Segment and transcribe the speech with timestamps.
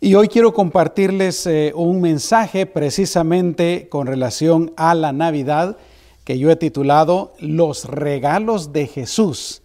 [0.00, 5.76] Y hoy quiero compartirles eh, un mensaje precisamente con relación a la Navidad
[6.22, 9.60] que yo he titulado Los regalos de Jesús.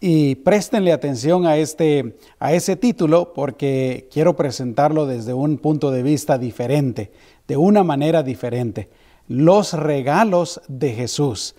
[0.00, 6.02] Y préstenle atención a, este, a ese título porque quiero presentarlo desde un punto de
[6.02, 7.12] vista diferente,
[7.46, 8.88] de una manera diferente.
[9.28, 11.54] Los regalos de Jesús.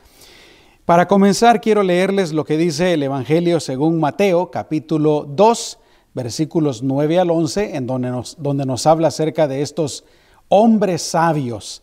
[0.83, 5.79] Para comenzar, quiero leerles lo que dice el Evangelio según Mateo, capítulo 2,
[6.13, 10.03] versículos 9 al 11, en donde nos, donde nos habla acerca de estos
[10.49, 11.81] hombres sabios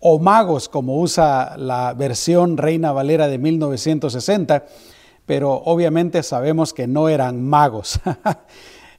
[0.00, 4.64] o magos, como usa la versión Reina Valera de 1960,
[5.26, 8.00] pero obviamente sabemos que no eran magos.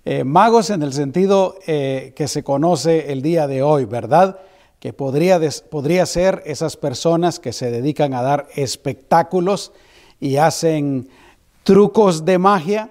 [0.04, 4.40] Eh, magos en el sentido eh, que se conoce el día de hoy, ¿verdad?
[4.80, 9.74] Que podría, podría ser esas personas que se dedican a dar espectáculos
[10.20, 11.08] y hacen
[11.62, 12.90] trucos de magia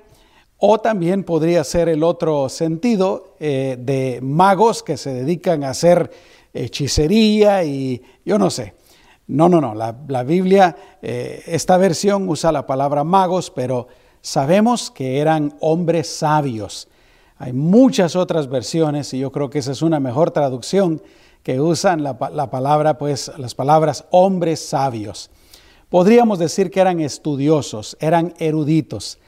[0.61, 6.11] o también podría ser el otro sentido eh, de magos que se dedican a hacer
[6.53, 8.75] hechicería y yo no sé.
[9.27, 9.75] No, no, no.
[9.75, 13.89] La, Biblia, eh, esta versión usa la palabra magos, pero
[14.21, 16.89] sabemos que eran hombres sabios.
[17.39, 21.01] Hay muchas otras versiones y yo creo que esa es una mejor traducción
[21.43, 25.31] que usan la, la palabra, pues las palabras hombres sabios.
[25.89, 29.19] Podríamos decir que eran estudiosos, eran eruditos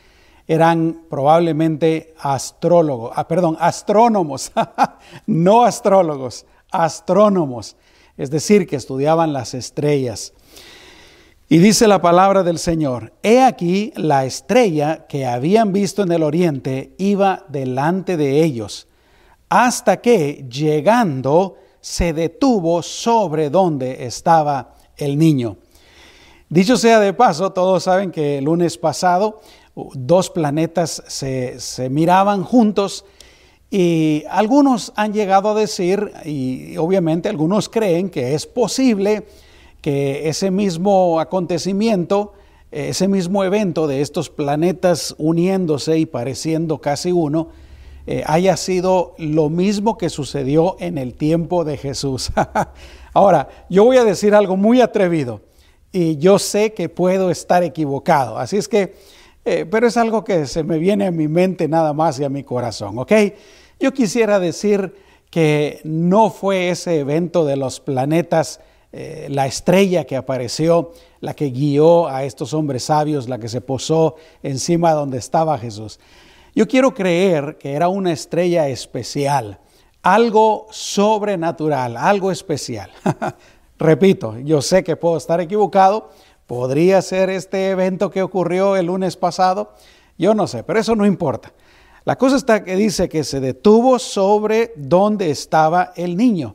[0.46, 4.52] eran probablemente astrólogos, ah, perdón, astrónomos,
[5.26, 7.76] no astrólogos, astrónomos,
[8.16, 10.32] es decir, que estudiaban las estrellas.
[11.48, 16.22] Y dice la palabra del Señor, he aquí la estrella que habían visto en el
[16.22, 18.88] oriente iba delante de ellos,
[19.48, 25.58] hasta que llegando se detuvo sobre donde estaba el niño.
[26.48, 29.40] Dicho sea de paso, todos saben que el lunes pasado
[29.75, 33.05] dos planetas se, miraban juntos
[33.70, 39.27] y algunos han llegado a decir, y obviamente algunos creen que es posible
[39.81, 42.34] que ese mismo acontecimiento,
[42.71, 47.49] ese mismo evento de estos planetas uniéndose y pareciendo casi uno,
[48.06, 52.32] eh, haya sido lo mismo que sucedió en el tiempo de Jesús.
[53.15, 55.41] Ahora, yo voy a decir algo muy atrevido
[55.93, 58.94] y yo sé que puedo estar equivocado, así es que
[59.44, 62.28] eh, pero es algo que se me viene a mi mente nada más y a
[62.28, 63.12] mi corazón, ¿ok?
[63.80, 64.94] Yo quisiera decir
[65.30, 68.60] que no fue ese evento de los planetas,
[68.92, 73.60] eh, la estrella que apareció, la que guió a estos hombres sabios, la que se
[73.62, 75.98] posó encima donde estaba Jesús.
[76.54, 79.58] Yo quiero creer que era una estrella especial,
[80.02, 82.91] algo sobrenatural, algo especial.
[83.78, 86.10] Repito, yo sé que puedo estar equivocado,
[86.52, 89.72] ¿Podría ser este evento que ocurrió el lunes pasado?
[90.18, 91.50] Yo no sé, pero eso no importa.
[92.04, 96.54] La cosa está que dice que se detuvo sobre donde estaba el niño.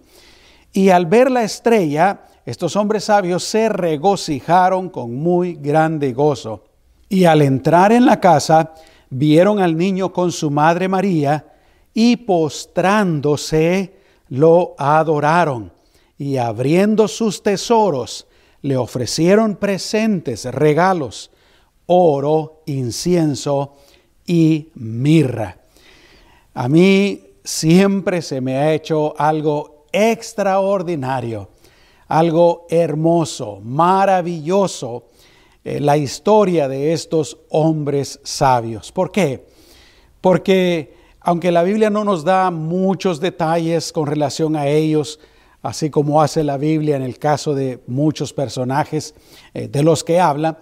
[0.71, 6.65] Y al ver la estrella, estos hombres sabios se regocijaron con muy grande gozo.
[7.09, 8.75] Y al entrar en la casa,
[9.09, 11.43] vieron al niño con su madre María
[11.95, 13.95] y postrándose
[14.29, 15.71] lo adoraron.
[16.19, 18.26] Y abriendo sus tesoros,
[18.61, 21.31] le ofrecieron presentes, regalos,
[21.85, 23.75] oro, incienso
[24.25, 25.57] y mirra.
[26.53, 31.49] A mí siempre se me ha hecho algo extraordinario,
[32.07, 35.05] algo hermoso, maravilloso,
[35.63, 38.91] eh, la historia de estos hombres sabios.
[38.91, 39.45] ¿Por qué?
[40.21, 40.95] Porque
[41.27, 45.19] aunque la Biblia no nos da muchos detalles con relación a ellos,
[45.61, 49.15] así como hace la Biblia en el caso de muchos personajes
[49.53, 50.59] eh, de los que habla.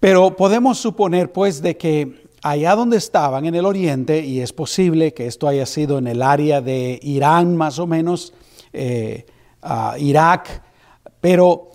[0.00, 5.14] Pero podemos suponer pues de que allá donde estaban en el oriente, y es posible
[5.14, 8.34] que esto haya sido en el área de Irán más o menos,
[8.72, 9.24] eh,
[9.98, 10.62] Irak,
[11.20, 11.70] pero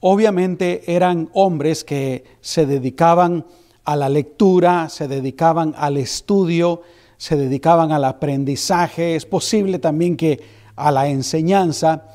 [0.00, 3.44] obviamente eran hombres que se dedicaban
[3.84, 6.80] a la lectura, se dedicaban al estudio,
[7.18, 9.14] se dedicaban al aprendizaje.
[9.14, 10.40] Es posible también que
[10.76, 12.06] a la enseñanza.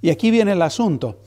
[0.00, 1.18] Y aquí viene el asunto.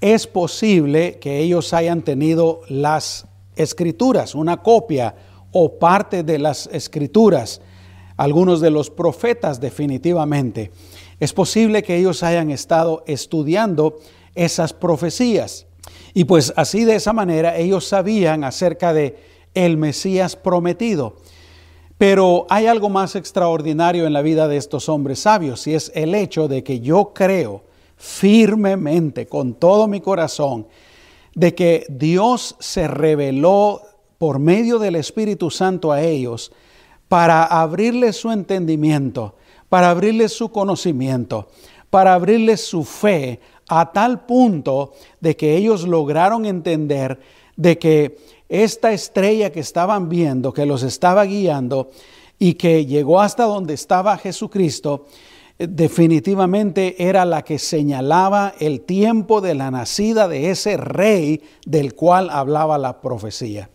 [0.00, 3.26] Es posible que ellos hayan tenido las
[3.56, 5.14] escrituras, una copia
[5.52, 7.60] o parte de las escrituras,
[8.16, 10.72] algunos de los profetas definitivamente.
[11.20, 13.98] Es posible que ellos hayan estado estudiando
[14.34, 15.66] esas profecías.
[16.12, 19.16] Y pues así de esa manera ellos sabían acerca de
[19.54, 21.16] el Mesías prometido.
[22.06, 26.14] Pero hay algo más extraordinario en la vida de estos hombres sabios y es el
[26.14, 27.62] hecho de que yo creo
[27.96, 30.66] firmemente, con todo mi corazón,
[31.34, 33.80] de que Dios se reveló
[34.18, 36.52] por medio del Espíritu Santo a ellos
[37.08, 39.36] para abrirles su entendimiento,
[39.70, 41.48] para abrirles su conocimiento,
[41.88, 44.92] para abrirles su fe a tal punto
[45.22, 47.18] de que ellos lograron entender
[47.56, 48.18] de que
[48.62, 51.90] esta estrella que estaban viendo, que los estaba guiando
[52.38, 55.06] y que llegó hasta donde estaba Jesucristo,
[55.58, 61.94] eh, definitivamente era la que señalaba el tiempo de la nacida de ese rey del
[61.94, 63.70] cual hablaba la profecía.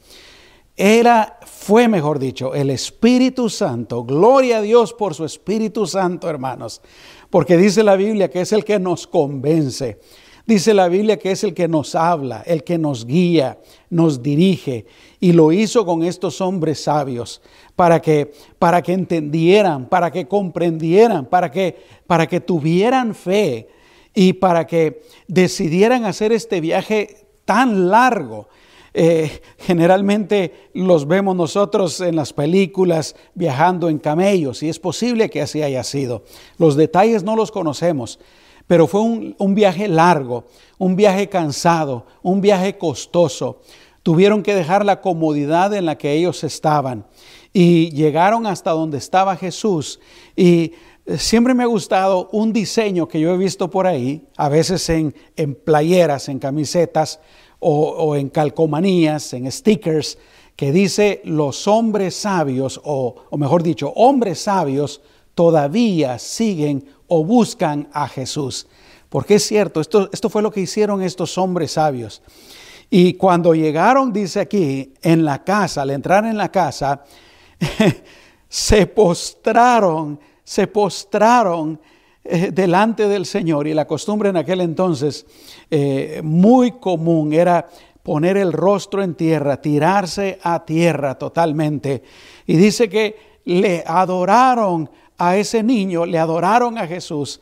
[0.77, 4.05] Era, fue mejor dicho, el Espíritu Santo.
[4.05, 6.81] Gloria a Dios por su Espíritu Santo, hermanos.
[7.29, 9.99] Porque dice la Biblia que es el que nos convence.
[10.49, 13.59] Dice la Biblia que es el que nos habla, el que nos guía,
[13.91, 14.87] nos dirige.
[15.19, 17.39] Y lo hizo con estos hombres sabios
[17.75, 23.69] para que, para que entendieran, para que comprendieran, para que, para que tuvieran fe
[24.15, 28.47] y para que decidieran hacer este viaje tan largo.
[28.95, 35.43] Eh, generalmente los vemos nosotros en las películas viajando en camellos y es posible que
[35.43, 36.23] así haya sido.
[36.57, 38.19] Los detalles no los conocemos,
[38.69, 40.45] pero fue un, un viaje largo,
[40.77, 43.62] un viaje cansado, un viaje costoso.
[44.04, 47.07] Tuvieron que dejar la comodidad en la que ellos estaban
[47.51, 50.00] y llegaron hasta donde estaba Jesús
[50.36, 50.74] y
[51.07, 54.88] eh, siempre me ha gustado un diseño que yo he visto por ahí, a veces
[54.92, 57.19] en, en playeras, en camisetas
[57.57, 60.19] o, en calcomanías, en stickers,
[60.56, 65.01] que dice los hombres sabios, o, o mejor dicho, hombres sabios
[65.39, 68.68] todavía siguen o buscan a Jesús.
[69.07, 72.21] Porque es cierto, esto, esto fue lo que hicieron estos hombres sabios.
[72.89, 77.06] Y cuando llegaron, dice aquí, en la casa, al entrar en la casa,
[78.50, 81.80] se postraron, se postraron
[82.21, 83.65] eh, delante del Señor.
[83.65, 85.25] Y la costumbre en aquel entonces,
[85.71, 87.65] eh, muy común, era
[88.03, 92.03] poner el rostro en tierra, tirarse a tierra totalmente.
[92.45, 94.89] Y dice que le adoraron
[95.19, 97.39] a ese niño, le adoraron a Jesús.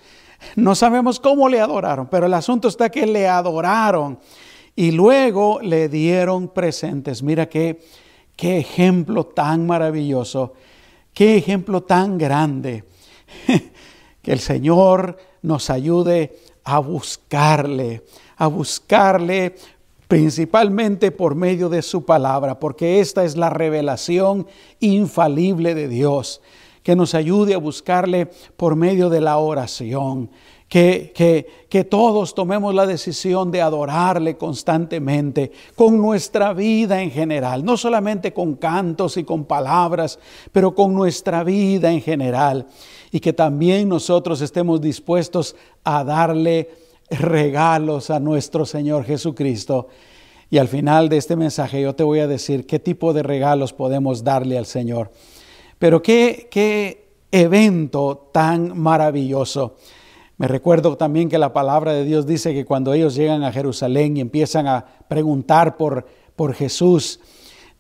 [0.56, 4.20] No sabemos cómo le adoraron, pero el asunto está que le adoraron
[4.76, 7.24] y luego le dieron presentes.
[7.24, 7.80] Mira qué,
[8.36, 10.54] qué ejemplo tan maravilloso,
[11.14, 12.84] qué ejemplo tan grande.
[14.22, 18.04] que el Señor nos ayude a buscarle,
[18.36, 19.56] a buscarle
[20.08, 24.48] principalmente por medio de su palabra, porque esta es la revelación
[24.80, 26.42] infalible de Dios,
[26.88, 30.30] que nos ayude a buscarle por medio de la oración,
[30.70, 31.12] que,
[31.70, 38.32] que, todos tomemos la decisión de adorarle constantemente con nuestra vida en general, no solamente
[38.32, 40.18] con cantos y con palabras,
[40.54, 42.68] pero con nuestra vida en general.
[43.12, 46.70] Y que también nosotros estemos dispuestos a darle
[47.10, 49.90] regalos a nuestro Señor Jesucristo.
[50.50, 53.74] Y al final de este mensaje yo te voy a decir qué tipo de regalos
[53.74, 55.12] podemos darle al Señor.
[55.80, 59.76] Pero qué, qué evento tan maravilloso.
[60.38, 64.18] Me recuerdo también que la palabra de Dios dice que cuando ellos llegan a Jerusalén
[64.18, 67.20] y empiezan a preguntar por, por Jesús,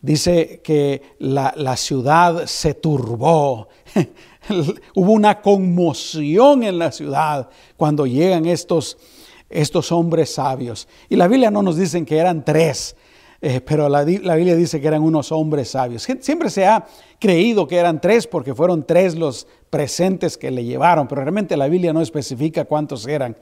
[0.02, 3.68] dice que la, la ciudad se turbó.
[4.96, 8.98] Hubo una conmoción en la ciudad cuando llegan estos,
[9.50, 10.88] estos hombres sabios.
[11.10, 12.96] Y la Biblia no nos dice que eran tres,
[13.42, 16.08] eh, pero la, Biblia dice que eran unos hombres sabios.
[16.22, 16.86] Siempre se ha
[17.20, 21.68] creído que eran tres porque fueron tres los presentes que le llevaron, pero realmente la
[21.68, 23.38] Biblia no especifica cuántos eran.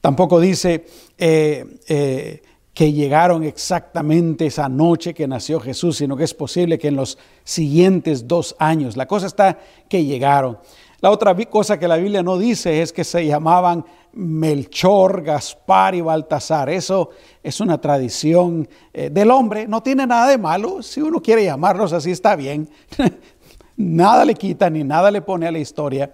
[0.00, 0.84] Tampoco dice
[1.18, 6.88] eh, eh, que llegaron exactamente esa noche que nació Jesús, sino que es posible que
[6.88, 8.96] en los siguientes dos años.
[8.96, 10.58] La cosa está que llegaron.
[11.04, 13.84] La otra cosa que la Biblia no dice es que se llamaban
[14.14, 16.70] Melchor, Gaspar y Baltasar.
[16.70, 17.10] Eso
[17.42, 19.68] es una tradición eh, del hombre.
[19.68, 20.82] No tiene nada de malo.
[20.82, 22.70] Si uno quiere llamarlos así, está bien.
[23.76, 26.10] nada le quita ni nada le pone a la historia.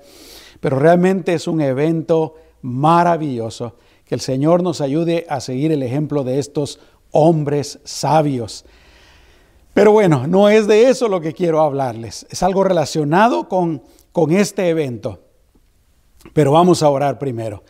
[0.58, 3.76] Pero realmente es un evento maravilloso.
[4.04, 6.80] Que el Señor nos ayude a seguir el ejemplo de estos
[7.12, 8.64] hombres sabios.
[9.72, 12.26] Pero bueno, no es de eso lo que quiero hablarles.
[12.28, 15.20] Es algo relacionado con con este evento.
[16.32, 17.62] Pero vamos a orar primero.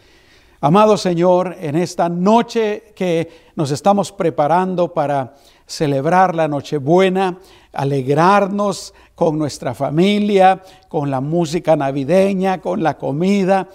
[0.62, 5.34] Amado Señor, en esta noche que nos estamos preparando para
[5.66, 7.38] celebrar la Nochebuena,
[7.72, 13.68] alegrarnos con nuestra familia, con la música navideña, con la comida,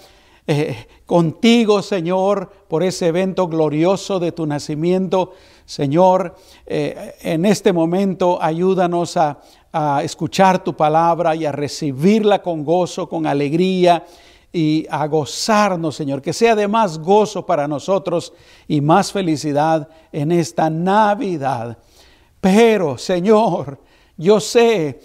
[0.46, 5.32] eh, contigo, Señor, por ese evento glorioso de tu nacimiento.
[5.64, 9.40] Señor, eh, en este momento ayúdanos a,
[9.78, 14.06] a escuchar tu palabra y a recibirla con gozo, con alegría
[14.50, 18.32] y a gozarnos, Señor, que sea de más gozo para nosotros
[18.66, 21.76] y más felicidad en esta Navidad.
[22.40, 23.78] Pero, Señor,
[24.16, 25.02] yo sé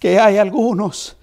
[0.00, 1.16] que hay algunos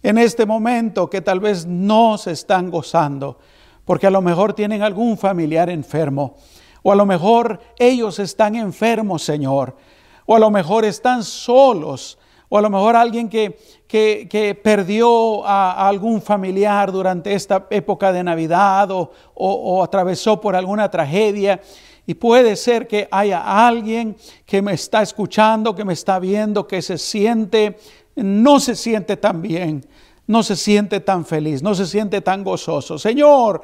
[0.00, 3.40] en este momento que tal vez no se están gozando,
[3.84, 6.36] porque a lo mejor tienen algún familiar enfermo,
[6.84, 9.76] o a lo mejor ellos están enfermos, Señor,
[10.26, 15.88] o a lo mejor están solos, o a lo mejor alguien que, que, perdió a,
[15.88, 21.60] algún familiar durante esta época de Navidad o, o atravesó por alguna tragedia.
[22.06, 26.80] Y puede ser que haya alguien que me está escuchando, que me está viendo, que
[26.80, 27.78] se siente,
[28.14, 29.84] no se siente tan bien,
[30.28, 32.96] no se siente tan feliz, no se siente tan gozoso.
[32.96, 33.62] Señor,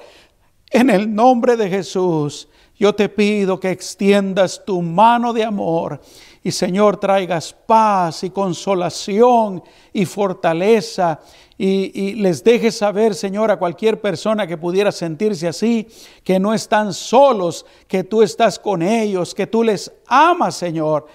[0.70, 6.00] en el nombre de Jesús, yo te pido que extiendas tu mano de amor
[6.44, 11.20] y Señor traigas paz y consolación y fortaleza
[11.56, 15.86] y, les dejes saber, Señor, a cualquier persona que pudiera sentirse así,
[16.24, 21.06] que no están solos, que tú estás con ellos, que tú les amas, Señor.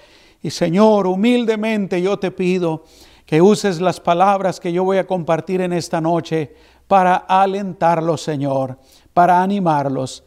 [0.42, 2.86] Y Señor, humildemente yo te pido
[3.26, 6.56] que uses las palabras que yo voy a compartir en esta noche
[6.88, 8.80] para alentarlos, Señor,
[9.14, 10.24] para animarlos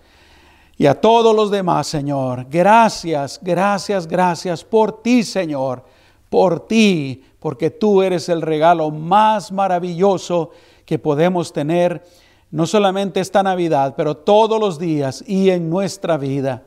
[0.80, 2.46] y a todos los demás, Señor.
[2.48, 5.84] Gracias, gracias, gracias por ti, Señor,
[6.30, 10.52] por ti, porque tú eres el regalo más maravilloso
[10.86, 12.02] que podemos tener,
[12.50, 16.62] no solamente esta Navidad, pero todos los días y en nuestra vida.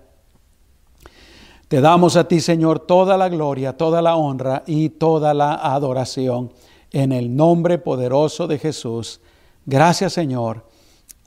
[1.67, 6.53] Te damos a ti, Señor, toda la gloria, toda la honra y toda la adoración
[6.91, 9.21] en el nombre poderoso de Jesús.
[9.65, 10.67] Gracias, Señor.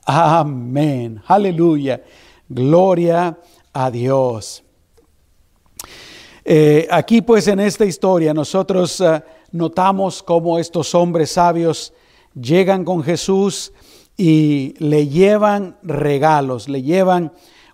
[0.05, 1.21] Amén.
[1.27, 2.01] Aleluya.
[2.49, 3.37] Gloria
[3.73, 4.63] a Dios.
[6.45, 11.93] Eh, aquí pues en esta historia nosotros eh, notamos cómo estos hombres sabios
[12.33, 13.73] llegan con Jesús
[14.15, 17.33] y le llevan regalos, le llevan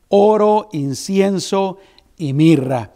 [0.10, 1.77] oro, incienso
[2.18, 2.92] y mirra.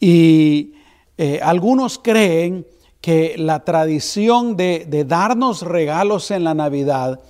[0.00, 0.72] Y
[1.18, 2.66] eh, algunos creen
[3.02, 7.20] que la tradición de darnos regalos en la Navidad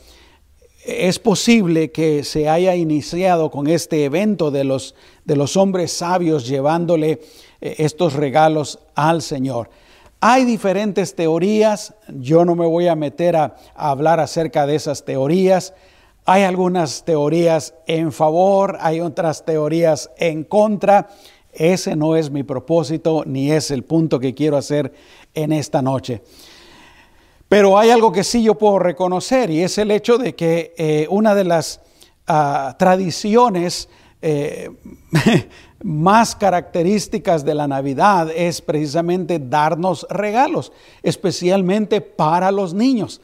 [0.85, 6.47] es posible que se haya iniciado con este evento de los, de los hombres sabios
[6.47, 7.21] llevándole
[7.61, 9.71] eh, estos regalos al Señor.
[10.21, 15.75] Hay diferentes teorías, yo no me voy a meter a, hablar acerca de esas teorías.
[16.25, 21.09] Hay algunas teorías en favor, hay otras teorías en contra.
[21.53, 24.93] Ese no es mi propósito ni es el punto que quiero hacer
[25.35, 26.23] en esta noche.
[27.53, 31.07] Pero hay algo que sí yo puedo reconocer y es el hecho de que eh,
[31.11, 31.83] una de las
[32.27, 33.91] ah, tradiciones
[34.23, 34.71] eh,
[35.85, 43.21] más características de la Navidad es precisamente darnos regalos, especialmente para los niños.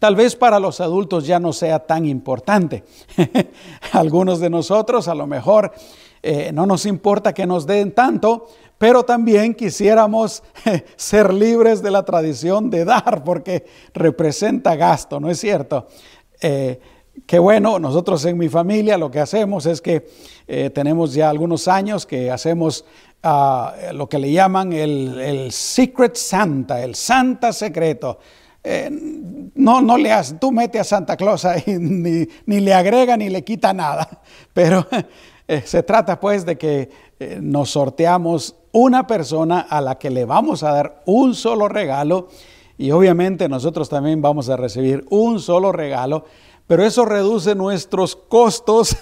[0.00, 2.82] Tal vez para los adultos ya no sea tan importante.
[3.92, 5.72] Algunos de nosotros a lo mejor
[6.20, 10.42] eh, no nos importa que nos den tanto, pero también quisiéramos
[10.96, 15.88] ser libres de la tradición de dar, porque representa gasto, ¿no es cierto?
[16.40, 16.80] Eh,
[17.26, 20.08] qué bueno, nosotros en mi familia lo que hacemos es que
[20.46, 22.84] eh, tenemos ya algunos años que hacemos
[23.24, 28.20] ah, lo que le llaman el, Secret Santa, el Santa secreto.
[28.62, 28.90] Eh,
[29.54, 33.28] no, no le has, tú mete a Santa Claus ahí, ni, ni le agrega ni
[33.28, 34.20] le quita nada,
[34.52, 34.86] pero
[35.64, 36.90] se trata pues de que
[37.40, 42.28] nos sorteamos una persona a la que le vamos a dar un solo regalo
[42.78, 46.24] y obviamente nosotros también vamos a recibir un solo regalo,
[46.68, 48.96] pero eso reduce nuestros costos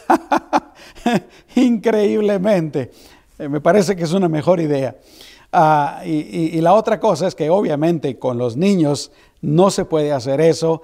[1.55, 2.91] increíblemente.
[3.39, 4.97] Eh, me parece que es una mejor idea.
[5.53, 9.13] Ah, y, la otra cosa es que obviamente con los niños
[9.43, 10.81] no se puede hacer eso.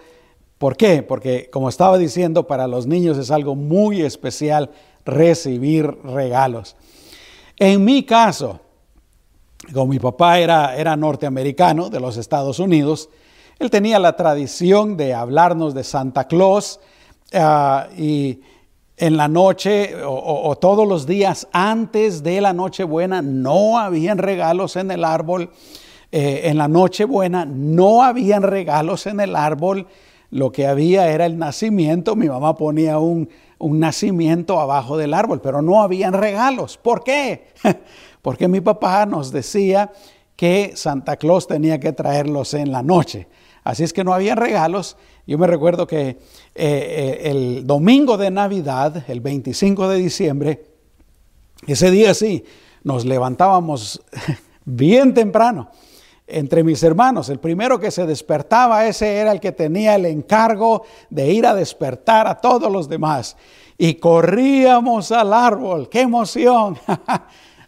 [0.59, 1.03] ¿Por qué?
[1.03, 4.71] Porque como estaba diciendo, para los niños es algo muy especial
[5.05, 6.77] recibir regalos.
[7.59, 8.61] En mi caso,
[9.73, 13.09] como mi papá era, era norteamericano de los Estados Unidos,
[13.59, 16.81] él tenía la tradición de hablarnos de Santa Claus
[17.33, 18.41] ah, y
[18.97, 24.91] en la noche o, todos los días antes de la Nochebuena no habían regalos en
[24.91, 25.51] el árbol.
[26.11, 29.87] Eh, en la Nochebuena no habían regalos en el árbol.
[30.31, 32.17] Lo que había era el nacimiento.
[32.17, 33.29] Mi mamá ponía un,
[33.63, 36.77] un nacimiento abajo del árbol, pero no habían regalos.
[36.77, 37.47] ¿Por qué?
[38.23, 39.93] porque mi papá nos decía
[40.35, 43.29] que Santa Claus tenía que traerlos en la noche.
[43.63, 44.97] Así es que no había regalos.
[45.27, 46.19] Yo me recuerdo que eh,
[46.55, 50.65] eh, el domingo de Navidad, el 25 de diciembre,
[51.69, 52.45] ese día sí,
[52.83, 54.03] nos levantábamos
[54.65, 55.71] bien temprano
[56.33, 57.29] entre mis hermanos.
[57.29, 61.55] El primero que se despertaba, ese era el que tenía el encargo de ir a
[61.55, 63.37] despertar a todos los demás.
[63.79, 66.79] Y corríamos al árbol, qué emoción.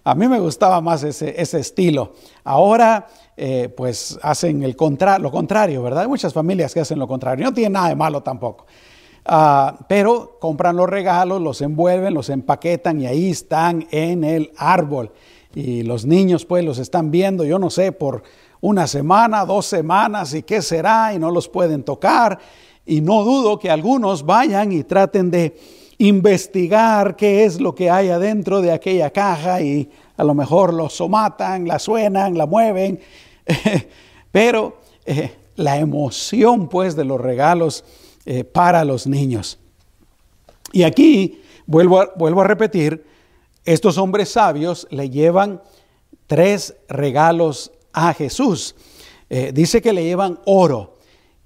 [0.06, 2.12] A mí me gustaba más ese, ese estilo.
[2.44, 3.06] Ahora,
[3.38, 4.76] eh, pues hacen el
[5.18, 6.02] lo contrario, ¿verdad?
[6.02, 7.46] Hay muchas familias que hacen lo contrario.
[7.46, 8.66] No tiene nada de malo tampoco.
[9.24, 15.12] Ah, pero compran los regalos, los envuelven, los empaquetan y ahí están en el árbol.
[15.54, 18.24] Y los niños pues los están viendo, yo no sé, por
[18.60, 22.38] una semana, dos semanas y qué será y no los pueden tocar.
[22.86, 25.56] Y no dudo que algunos vayan y traten de
[25.98, 30.88] investigar qué es lo que hay adentro de aquella caja y a lo mejor lo
[30.88, 33.00] somatan, la suenan, la mueven.
[34.32, 37.84] Pero eh, la emoción pues de los regalos
[38.26, 39.58] eh, para los niños.
[40.72, 43.06] Y aquí, vuelvo a, vuelvo a repetir,
[43.64, 45.62] estos hombres sabios le llevan
[46.26, 48.74] tres regalos a Jesús.
[49.30, 50.98] Eh, dice que le llevan oro.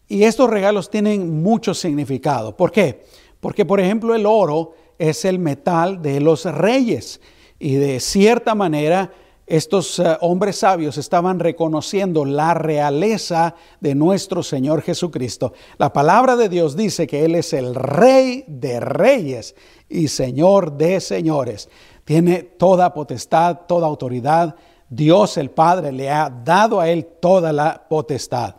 [0.08, 2.56] Y estos regalos tienen mucho significado.
[2.56, 3.04] ¿Por qué?
[3.40, 7.20] Porque, por ejemplo, el oro es el metal de los reyes.
[7.58, 9.12] Y de cierta manera,
[9.46, 15.52] estos eh, hombres sabios estaban reconociendo la realeza de nuestro Señor Jesucristo.
[15.78, 19.54] La palabra de Dios dice que Él es el Rey de reyes
[19.88, 21.68] y Señor de señores.
[22.04, 24.54] Tiene toda potestad, toda autoridad.
[24.88, 28.56] Dios el Padre le ha dado a Él toda la potestad.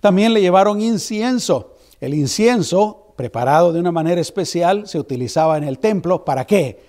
[0.00, 1.74] También le llevaron incienso.
[2.00, 6.24] El incienso, preparado de una manera especial, se utilizaba en el templo.
[6.24, 6.84] ¿Para qué?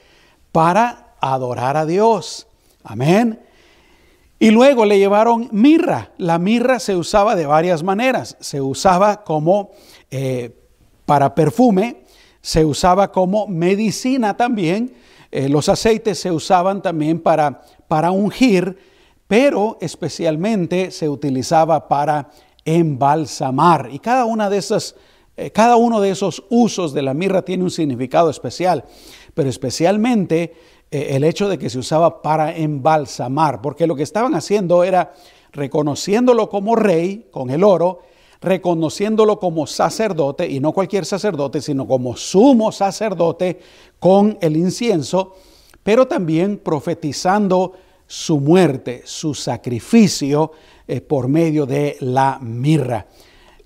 [0.51, 2.47] Para adorar a Dios.
[2.83, 3.39] Amén.
[4.37, 6.11] Y luego le llevaron mirra.
[6.17, 8.35] La mirra se usaba de varias maneras.
[8.41, 9.71] Se usaba como
[10.11, 10.53] eh,
[11.05, 12.03] para perfume,
[12.41, 14.93] se usaba como medicina también.
[15.31, 18.77] Eh, los aceites se usaban también para, para ungir,
[19.27, 22.29] pero especialmente se utilizaba para
[22.63, 23.89] embalsamar.
[23.91, 24.95] Y cada una de esas,
[25.37, 28.83] eh, cada uno de esos usos de la mirra tiene un significado especial,
[29.33, 30.53] pero especialmente
[30.91, 35.13] eh, el hecho de que se usaba para embalsamar, porque lo que estaban haciendo era
[35.51, 38.01] reconociéndolo como rey con el oro,
[38.41, 43.59] reconociéndolo como sacerdote, y no cualquier sacerdote, sino como sumo sacerdote
[43.99, 45.35] con el incienso,
[45.85, 47.73] pero también profetizando
[48.07, 50.51] su muerte, su sacrificio
[50.87, 53.05] eh, por medio de la mirra.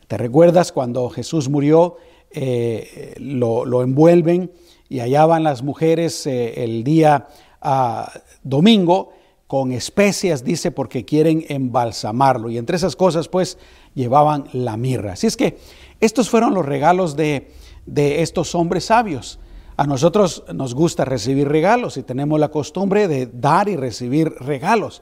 [0.06, 1.96] ¿Te recuerdas cuando Jesús murió?
[2.32, 4.52] Eh, lo, envuelven
[4.90, 7.30] y allá van las mujeres eh, el día
[7.62, 8.12] ah,
[8.44, 9.14] domingo
[9.48, 12.50] con especias, dice, porque quieren embalsamarlo.
[12.50, 13.58] Y entre esas cosas, pues,
[13.96, 15.14] llevaban la mirra.
[15.14, 15.58] Así es que
[16.02, 17.50] estos fueron los regalos de,
[17.86, 19.40] de estos hombres sabios.
[19.80, 25.02] A nosotros nos gusta recibir regalos y tenemos la costumbre de dar y recibir regalos.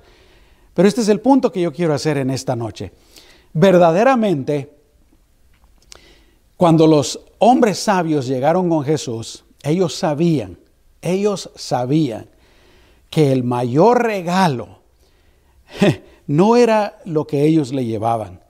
[0.76, 2.92] Pero este es el punto que yo quiero hacer en esta noche.
[3.54, 4.72] Verdaderamente,
[6.56, 10.60] cuando los hombres sabios llegaron con Jesús, ellos sabían,
[11.02, 12.30] ellos sabían
[13.10, 14.78] que el mayor regalo
[16.28, 18.42] no era lo que ellos le llevaban,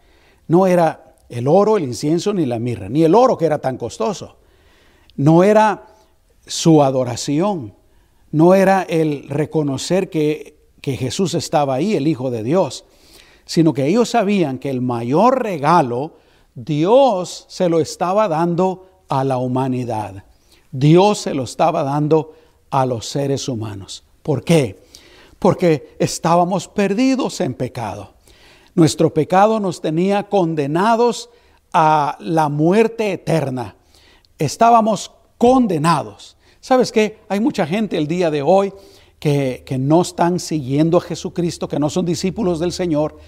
[0.50, 3.78] no era el oro, el incienso ni la mirra, ni el oro que era tan
[3.78, 4.36] costoso,
[5.16, 5.94] no era
[6.48, 7.74] su adoración,
[8.32, 12.86] no era el reconocer que, que Jesús estaba ahí, el Hijo de Dios,
[13.46, 16.14] sino que ellos sabían que el mayor regalo
[16.58, 20.24] Dios se lo estaba dando a la humanidad.
[20.72, 22.34] Dios se lo estaba dando
[22.72, 24.04] a los seres humanos.
[24.24, 24.80] ¿Por qué?
[25.38, 28.14] Porque estábamos perdidos en pecado.
[28.74, 31.30] Nuestro pecado nos tenía condenados
[31.74, 33.76] a la muerte eterna.
[34.40, 36.37] Estábamos condenados.
[36.68, 37.20] ¿Sabes qué?
[37.30, 38.74] Hay mucha gente el día de hoy
[39.20, 43.20] que, que, no están siguiendo a Jesucristo, que no son discípulos del Señor,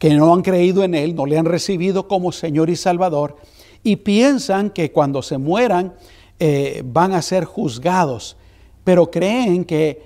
[0.00, 3.36] que no han creído en Él, no le han recibido como Señor y Salvador,
[3.84, 5.94] y piensan que cuando se mueran
[6.40, 8.36] eh, van a ser juzgados,
[8.82, 10.02] pero creen que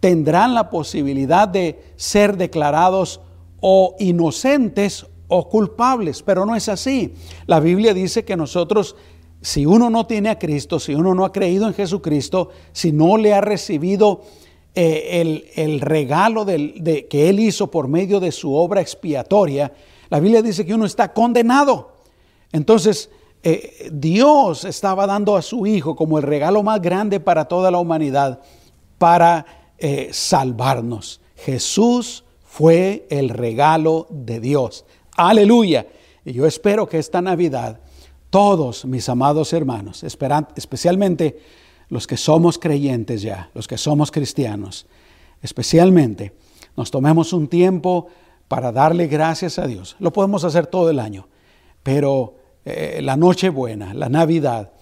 [0.00, 3.20] tendrán la posibilidad de ser declarados
[3.60, 7.14] o inocentes o culpables, pero no es así.
[7.46, 8.96] La Biblia dice que nosotros,
[9.42, 13.16] si uno no tiene a Cristo, si uno no ha creído en Jesucristo, si no
[13.16, 14.22] le ha recibido
[14.74, 19.72] eh, el, regalo de, que Él hizo por medio de su obra expiatoria,
[20.08, 21.90] la Biblia dice que uno está condenado.
[22.52, 23.10] Entonces,
[23.42, 27.78] eh, Dios estaba dando a su Hijo como el regalo más grande para toda la
[27.78, 28.40] humanidad
[28.96, 29.44] para
[29.76, 31.20] eh, salvarnos.
[31.34, 34.84] Jesús fue el regalo de Dios.
[35.16, 35.88] Aleluya.
[36.24, 37.80] Y yo espero que esta Navidad
[38.32, 41.38] todos mis amados hermanos, especialmente
[41.88, 44.86] los que somos creyentes ya, los que somos cristianos,
[45.42, 46.32] especialmente
[46.74, 48.06] nos tomemos un tiempo
[48.48, 49.96] para darle gracias a Dios.
[49.98, 51.28] Lo podemos hacer todo el año,
[51.82, 54.72] pero eh, la Nochebuena, la Navidad,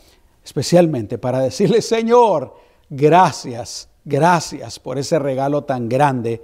[0.44, 2.54] especialmente para decirle, Señor,
[2.88, 6.42] gracias gracias por ese regalo tan grande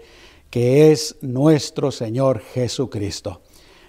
[0.50, 3.42] que es nuestro Señor Jesucristo.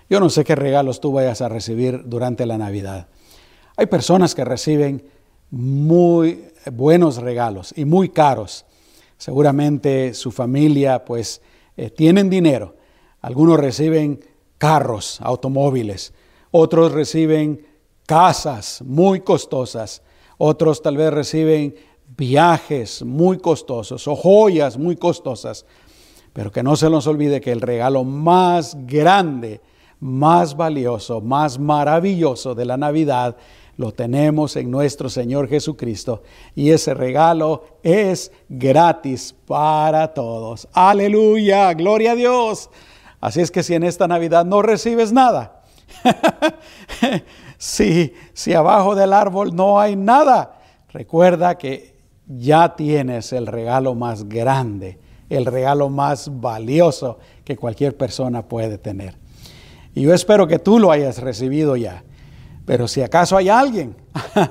[0.09, 3.07] Yo no sé qué regalos tú vayas a recibir durante la Navidad.
[3.75, 5.03] Hay personas que reciben
[5.51, 8.65] muy buenos regalos y muy caros.
[9.17, 11.41] Seguramente su familia pues
[11.75, 12.75] eh, tienen dinero.
[13.21, 14.19] Algunos reciben
[14.57, 16.13] carros, automóviles.
[16.51, 17.65] Otros reciben
[18.05, 20.01] casas muy costosas.
[20.37, 21.75] Otros tal vez reciben
[22.15, 25.65] viajes muy costosos o joyas muy costosas.
[26.33, 29.61] Pero que no se nos olvide que el regalo más grande,
[29.99, 33.35] más valioso, más maravilloso de la Navidad
[33.77, 36.23] lo tenemos en nuestro Señor Jesucristo
[36.55, 40.67] y ese regalo es gratis para todos.
[40.73, 42.71] Aleluya, gloria a Dios.
[43.21, 45.63] Así es que si en esta Navidad no recibes nada,
[47.57, 54.27] si, si abajo del árbol no hay nada, recuerda que ya tienes el regalo más
[54.27, 59.26] grande, el regalo más valioso que cualquier persona puede tener.
[59.97, 62.03] Y yo espero que tú lo hayas recibido ya.
[62.67, 63.95] Pero si acaso hay alguien,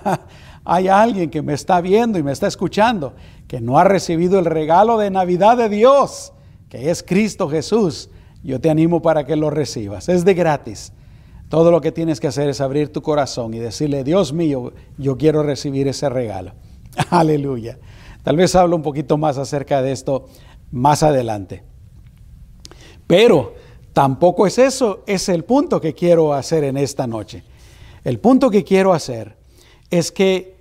[0.65, 3.15] hay alguien que me está viendo y me está escuchando,
[3.47, 6.33] que no ha recibido el regalo de Navidad de Dios,
[6.69, 8.11] que es Cristo Jesús,
[8.43, 10.09] yo te animo para que lo recibas.
[10.09, 10.93] Es de gratis.
[11.49, 15.17] Todo lo que tienes que hacer es abrir tu corazón y decirle, Dios mío, yo
[15.17, 16.55] quiero recibir ese regalo.
[17.11, 17.79] Aleluya.
[18.25, 20.27] Tal vez hablo un poquito más acerca de esto
[20.73, 21.63] más adelante.
[23.07, 23.55] Pero
[23.97, 27.43] tampoco es eso, es el punto que quiero hacer en esta noche.
[28.05, 29.39] El punto que quiero hacer
[29.89, 30.55] es que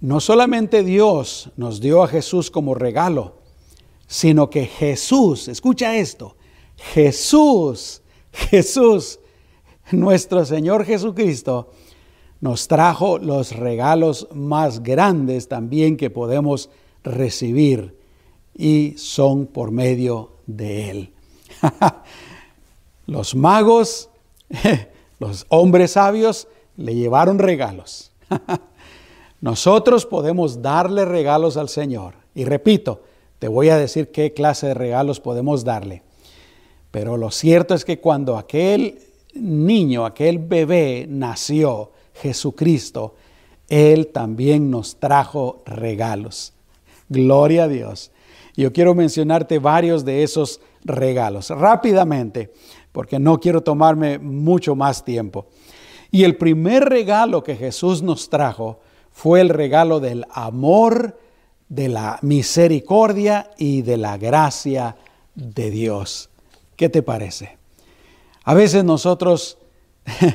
[0.00, 3.36] no solamente Dios nos dio a Jesús como regalo,
[4.08, 6.34] sino que Jesús, escucha esto,
[6.74, 9.20] Jesús, Jesús,
[9.92, 11.70] nuestro Señor Jesucristo,
[12.40, 16.70] nos trajo los regalos más grandes también que podemos
[17.04, 17.96] recibir
[18.52, 21.14] y son por medio de Él.
[23.06, 24.10] los magos,
[25.18, 28.12] los hombres sabios, le llevaron regalos.
[29.40, 32.14] Nosotros podemos darle regalos al Señor.
[32.34, 33.02] Y repito,
[33.38, 36.02] te voy a decir qué clase de regalos podemos darle.
[36.90, 39.00] Pero lo cierto es que cuando aquel
[39.34, 43.16] niño, aquel bebé nació, Jesucristo,
[43.68, 46.52] Él también nos trajo regalos.
[47.08, 48.12] Gloria a Dios.
[48.56, 52.52] Yo quiero mencionarte varios de esos regalos rápidamente,
[52.94, 55.46] porque no quiero tomarme mucho más tiempo.
[56.12, 58.78] Y el primer regalo que Jesús nos trajo
[59.10, 61.18] fue el regalo del amor,
[61.68, 64.94] de la misericordia y de la gracia
[65.34, 66.30] de Dios.
[66.76, 67.58] ¿Qué te parece?
[68.44, 69.58] A veces nosotros,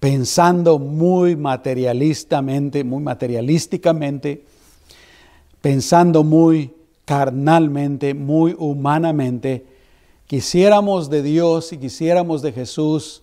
[0.00, 4.44] pensando muy materialistamente, muy materialísticamente,
[5.60, 6.72] pensando muy
[7.04, 9.73] carnalmente, muy humanamente,
[10.26, 13.22] quisiéramos de Dios y quisiéramos de Jesús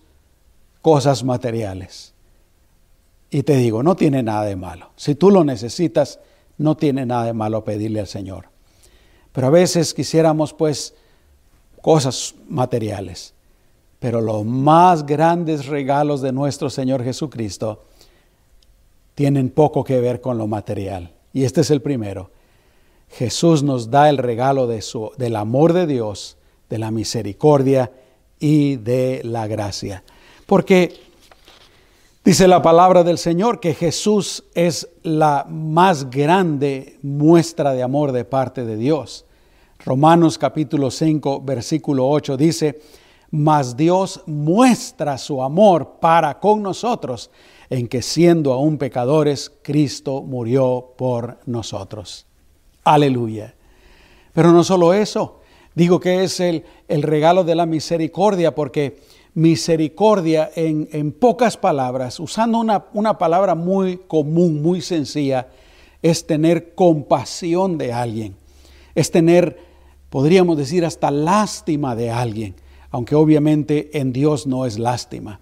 [0.80, 2.12] cosas materiales.
[3.30, 4.90] Y te digo, no tiene nada de malo.
[4.96, 6.18] Si tú lo necesitas,
[6.58, 8.46] no tiene nada de malo pedirle al Señor.
[9.32, 10.94] Pero a veces quisiéramos pues
[11.80, 13.34] cosas materiales.
[13.98, 17.84] Pero los más grandes regalos de nuestro Señor Jesucristo
[19.14, 21.12] tienen poco que ver con lo material.
[21.32, 22.30] Y este es el primero.
[23.10, 26.36] Jesús nos da el regalo del amor de Dios,
[26.72, 27.92] de la misericordia
[28.40, 30.02] y de la gracia.
[30.46, 30.98] Porque
[32.24, 38.24] dice la palabra del Señor que Jesús es la más grande muestra de amor de
[38.24, 39.26] parte de Dios.
[39.84, 42.80] Romanos capítulo 5, versículo 8 dice,
[43.30, 47.30] mas Dios muestra su amor para con nosotros
[47.68, 52.24] en que siendo aún pecadores, Cristo murió por nosotros.
[52.82, 53.54] Aleluya.
[54.32, 55.41] Pero no solo eso,
[55.74, 58.96] digo que es el, el regalo de la misericordia porque
[59.34, 65.48] misericordia en, pocas palabras, usando una, una palabra muy común, muy sencilla,
[66.02, 68.36] es tener compasión de alguien,
[68.94, 69.58] es tener,
[70.10, 72.54] podríamos decir, hasta lástima de alguien,
[72.90, 75.40] aunque obviamente en Dios no es lástima.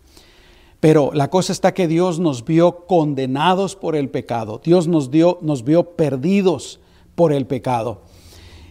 [0.78, 5.38] Pero la cosa está que Dios nos vio condenados por el pecado, Dios nos, dio,
[5.42, 6.80] nos vio perdidos
[7.14, 8.02] por el pecado.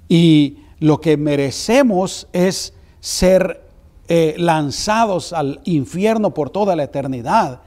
[0.07, 3.61] Y lo que merecemos es ser
[4.07, 7.61] eh, lanzados al infierno por toda la eternidad.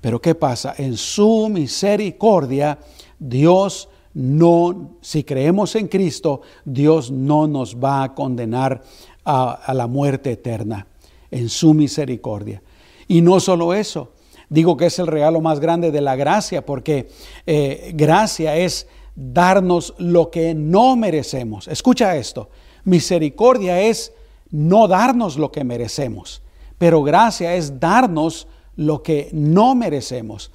[0.00, 0.74] Pero ¿qué pasa?
[0.76, 2.78] En su misericordia,
[3.18, 8.82] Dios no, si creemos en Cristo, Dios no nos va a condenar
[9.24, 10.86] a, la muerte eterna,
[11.30, 12.62] en su misericordia.
[13.06, 14.12] Y no solo eso,
[14.48, 17.08] digo que es el regalo más grande de la gracia, porque
[17.46, 18.88] eh, gracia es
[19.20, 21.68] darnos lo que no merecemos.
[21.68, 22.48] Escucha esto,
[22.84, 24.14] misericordia es
[24.50, 26.42] no darnos lo que merecemos,
[26.78, 30.50] pero gracia es darnos lo que no merecemos.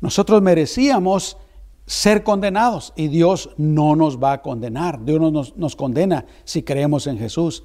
[0.00, 1.36] Nosotros merecíamos
[1.84, 5.04] ser condenados y Dios no nos va a condenar.
[5.04, 7.64] Dios no nos, condena si creemos en Jesús,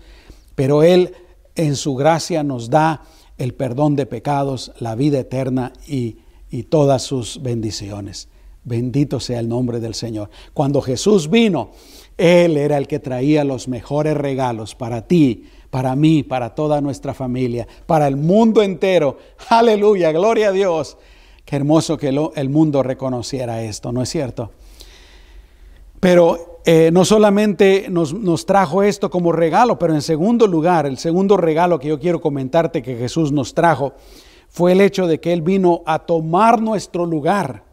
[0.56, 1.13] pero Él
[1.56, 3.04] en su gracia nos da
[3.38, 6.17] el perdón de pecados, la vida eterna y,
[6.49, 8.27] y todas sus bendiciones.
[8.63, 10.30] Bendito sea el nombre del Señor.
[10.54, 11.71] Cuando Jesús vino,
[12.17, 17.13] Él era el que traía los mejores regalos para ti, para mí, para toda nuestra
[17.13, 19.17] familia, para el mundo entero.
[19.50, 20.97] Aleluya, gloria a Dios.
[21.43, 24.52] Qué hermoso que el mundo reconociera esto, ¿no es cierto?
[26.00, 30.97] Pero eh, no solamente nos, nos, trajo esto como regalo, pero en segundo lugar, el
[30.97, 33.93] segundo regalo que yo quiero comentarte que Jesús nos trajo
[34.50, 37.70] fue el hecho de que Él vino a tomar nuestro lugar.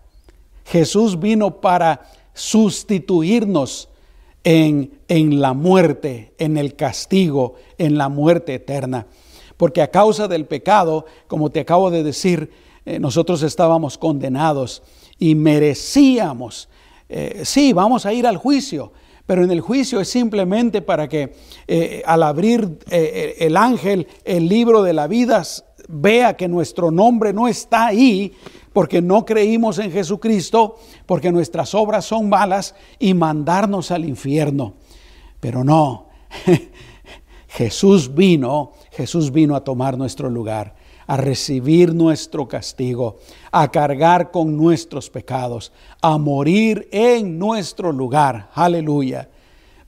[0.68, 2.02] Jesús vino para
[2.34, 3.88] sustituirnos
[4.44, 9.06] en, en la muerte, en el castigo, en la muerte eterna.
[9.56, 12.50] Porque a causa del pecado, como te acabo de decir,
[12.84, 14.82] eh, nosotros estábamos condenados
[15.18, 16.68] y merecíamos.
[17.08, 18.92] Eh, sí, vamos a ir al juicio,
[19.26, 21.34] pero en el juicio es simplemente para que
[21.66, 25.42] eh, al abrir el ángel el libro de la vida
[25.88, 28.32] vea que nuestro nombre no está ahí
[28.78, 34.74] porque no creímos en Jesucristo, porque nuestras obras son malas y mandarnos al infierno.
[35.40, 36.06] Pero no,
[37.48, 40.76] Jesús vino, Jesús vino a tomar nuestro lugar
[41.08, 43.16] a recibir nuestro castigo,
[43.50, 48.48] a cargar con nuestros pecados, a morir en nuestro lugar.
[48.54, 49.28] Aleluya.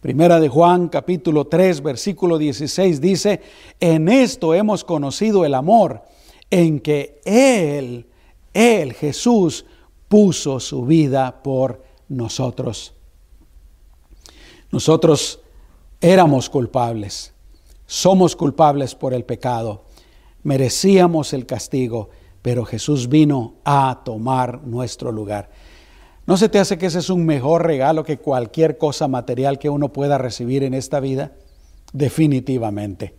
[0.01, 3.41] Primera de Juan capítulo 3 versículo 16 dice,
[3.79, 6.03] en esto hemos conocido el amor,
[6.51, 8.10] en que Él,
[8.53, 9.65] Él, Jesús,
[10.09, 12.95] puso su vida por nosotros.
[14.71, 15.41] Nosotros
[16.01, 17.33] éramos culpables,
[17.87, 19.85] somos culpables por el pecado
[20.43, 22.11] merecíamos el castigo,
[22.43, 25.51] pero Jesús vino a tomar nuestro lugar.
[26.27, 29.69] ¿No se te hace que ese es un mejor regalo que cualquier cosa material que
[29.69, 31.33] uno pueda recibir en esta vida?
[31.93, 33.15] Definitivamente.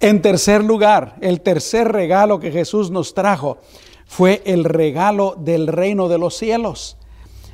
[0.00, 3.58] En tercer lugar, el tercer regalo que Jesús nos trajo
[4.08, 6.96] fue el regalo del reino de los cielos.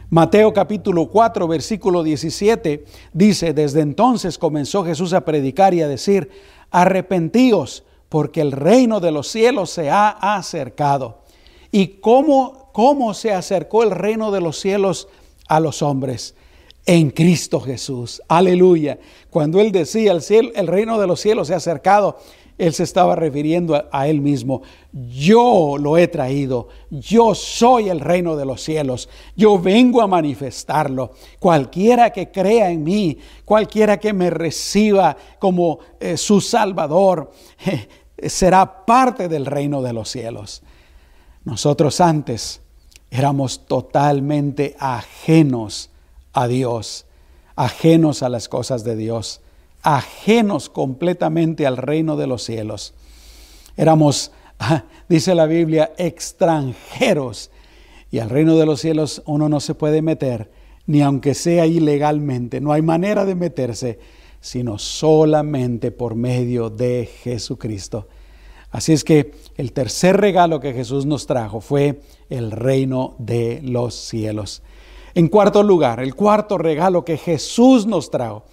[0.08, 6.30] Mateo capítulo 4, versículo 17 dice, desde entonces comenzó Jesús a predicar y a decir,
[6.70, 11.22] arrepentíos porque el reino de los cielos se ha acercado.
[11.72, 15.08] ¿Y cómo, cómo se acercó el reino de los cielos
[15.48, 16.36] a los hombres?
[16.86, 18.22] En Cristo Jesús.
[18.28, 19.00] Aleluya.
[19.28, 22.18] Cuando él decía el, cielo, el reino de los cielos se ha acercado,
[22.56, 24.62] él se estaba refiriendo a, él mismo.
[24.92, 26.68] Yo lo he traído.
[26.90, 29.08] Yo soy el reino de los cielos.
[29.36, 31.12] Yo vengo a manifestarlo.
[31.40, 37.32] Cualquiera que crea en mí, cualquiera que me reciba como eh, su Salvador,
[38.18, 40.62] será parte del reino de los cielos.
[41.44, 42.60] Nosotros antes
[43.10, 45.90] éramos totalmente ajenos
[46.32, 47.06] a Dios,
[47.56, 49.40] ajenos a las cosas de Dios,
[49.84, 52.94] ajenos completamente al reino de los cielos.
[53.76, 54.32] Éramos,
[55.08, 57.52] dice la Biblia, extranjeros.
[58.10, 60.50] Y al reino de los cielos uno no se puede meter,
[60.86, 62.60] ni aunque sea ilegalmente.
[62.60, 63.98] No hay manera de meterse
[64.44, 68.08] sino solamente por medio de Jesucristo.
[68.70, 73.94] Así es que el tercer regalo que Jesús nos trajo fue el reino de los
[73.94, 74.62] cielos.
[75.14, 78.44] En cuarto lugar, el cuarto regalo que Jesús nos trajo.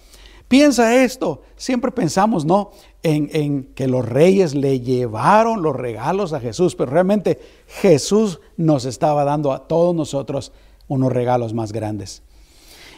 [0.52, 2.72] Piensa esto, siempre pensamos, ¿no?
[3.02, 8.84] En, en, que los reyes le llevaron los regalos a Jesús, pero realmente Jesús nos
[8.84, 10.52] estaba dando a todos nosotros
[10.88, 12.22] unos regalos más grandes.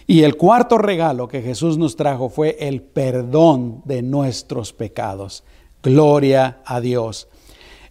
[0.04, 5.44] Y el cuarto regalo que Jesús nos trajo fue el perdón de nuestros pecados.
[5.80, 7.28] Gloria a Dios.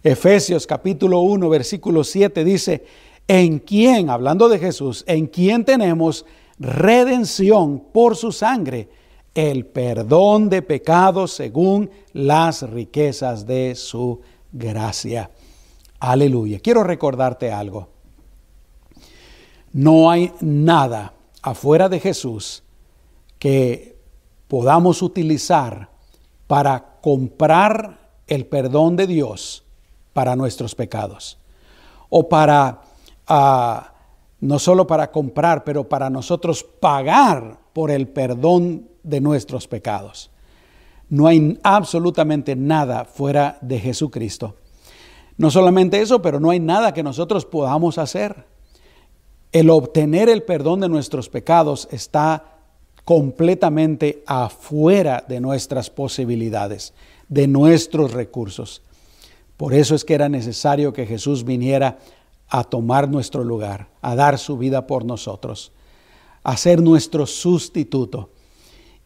[0.02, 2.84] Efesios capítulo 1, versículo 7 dice,
[3.26, 6.26] en quien, hablando de Jesús, en quien tenemos
[6.58, 8.90] redención por su sangre,
[9.34, 14.20] el perdón de pecados según las riquezas de su
[14.52, 15.30] gracia.
[15.98, 16.60] Aleluya.
[16.60, 17.88] Quiero recordarte algo.
[19.72, 22.62] No hay nada afuera de Jesús
[23.38, 23.98] que
[24.46, 25.88] podamos utilizar
[26.46, 29.64] para comprar el perdón de Dios
[30.12, 31.38] para nuestros pecados.
[32.08, 32.82] O para,
[33.28, 33.80] uh,
[34.40, 40.30] no solo para comprar, pero para nosotros pagar por el perdón de nuestros pecados.
[41.10, 44.56] No hay absolutamente nada fuera de Jesucristo.
[45.36, 48.46] No solamente eso, pero no hay nada que nosotros podamos hacer.
[49.52, 52.54] el obtener el perdón de nuestros pecados está
[53.04, 56.92] completamente afuera de nuestras posibilidades,
[57.28, 58.82] de nuestros recursos.
[59.56, 61.98] Por eso es que era necesario que Jesús viniera
[62.48, 65.70] a tomar nuestro lugar, a dar su vida por nosotros,
[66.44, 68.30] a ser nuestro sustituto.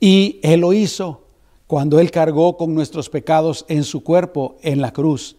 [0.01, 1.23] Y Él lo hizo
[1.67, 5.37] cuando Él cargó con nuestros pecados en su cuerpo en la cruz,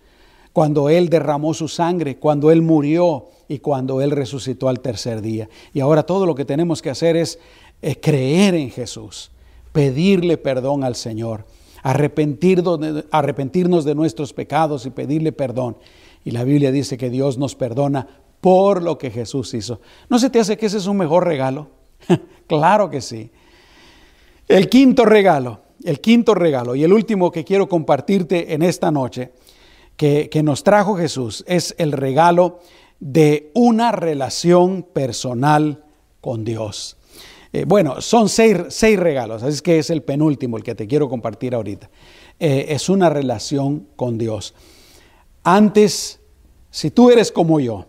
[0.54, 5.50] cuando Él derramó su sangre, cuando Él murió y cuando Él resucitó al tercer día.
[5.74, 7.40] Y ahora todo lo que tenemos que hacer es,
[8.02, 9.32] creer en Jesús,
[9.72, 11.46] pedirle perdón al Señor,
[11.82, 15.78] arrepentirnos de, arrepentirnos de nuestros pecados y pedirle perdón.
[16.26, 18.08] Y la Biblia dice que Dios nos perdona
[18.42, 19.80] por lo que Jesús hizo.
[20.10, 21.79] ¿No se te hace que ese es un mejor regalo?
[22.48, 23.30] claro que sí.
[24.48, 29.32] El quinto regalo, el quinto regalo y el último que quiero compartirte en esta noche
[29.96, 32.62] que, nos trajo Jesús es el regalo
[33.02, 35.84] de una relación personal
[36.22, 36.96] con Dios.
[37.52, 41.54] Eh, bueno, son seis, regalos, así que es el penúltimo, el que te quiero compartir
[41.54, 41.90] ahorita.
[42.40, 44.54] Eh, es una relación con Dios.
[45.44, 46.22] Antes,
[46.72, 47.86] si tú eres como yo,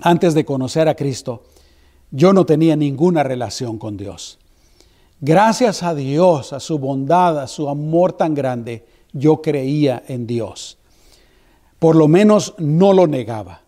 [0.00, 1.44] antes de conocer a Cristo,
[2.14, 4.38] yo no tenía ninguna relación con Dios.
[5.20, 10.78] Gracias a Dios, a su bondad, a su amor tan grande, yo creía en Dios.
[11.80, 13.62] Por lo menos no lo negaba.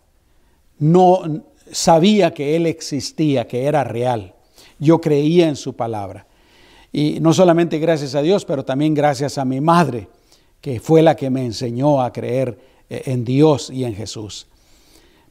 [0.79, 4.33] No sabía que Él existía, que era real.
[4.79, 6.25] Yo creía en su palabra.
[6.93, 10.07] Y no solamente gracias a Dios, pero también gracias a mi madre,
[10.61, 12.57] que fue la que me enseñó a creer
[12.89, 14.47] eh, en Dios y en Jesús.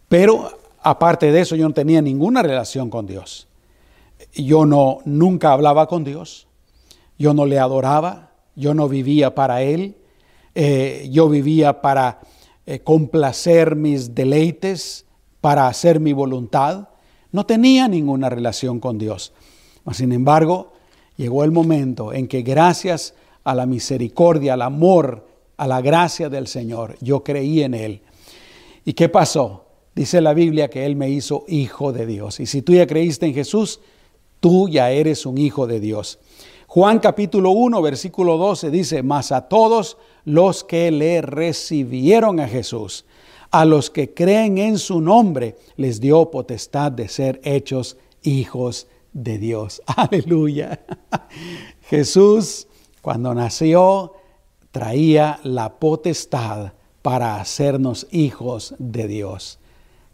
[0.07, 3.49] Pero aparte de eso, yo no tenía ninguna relación con Dios
[4.35, 6.46] yo no nunca hablaba con Dios,
[7.18, 9.96] yo no le adoraba, yo no vivía para Él,
[10.55, 12.20] eh, yo vivía para
[12.66, 15.05] eh, complacer mis deleites,
[15.40, 16.88] para hacer mi voluntad.
[17.33, 19.33] No tenía ninguna relación con Dios.
[19.92, 20.72] Sin embargo,
[21.16, 26.49] llegó el momento en que gracias a la misericordia, al amor, a la gracia del
[26.49, 28.03] Señor, yo creí en Él.
[28.85, 29.65] ¿Y qué pasó?
[29.96, 32.38] Dice la Biblia que Él me hizo hijo de Dios.
[32.38, 33.80] Y si tú ya creíste en Jesús,
[34.40, 36.18] tú ya eres un hijo de Dios.
[36.66, 43.06] Juan capítulo 1, versículo 12 dice, mas a todos los que le recibieron a Jesús,
[43.50, 49.38] a los que creen en su nombre, les dio potestad de ser hechos hijos de
[49.38, 49.80] Dios.
[49.87, 50.78] Aleluya.
[51.88, 52.66] Jesús,
[53.00, 54.12] cuando nació,
[54.72, 59.59] traía la potestad para hacernos hijos de Dios.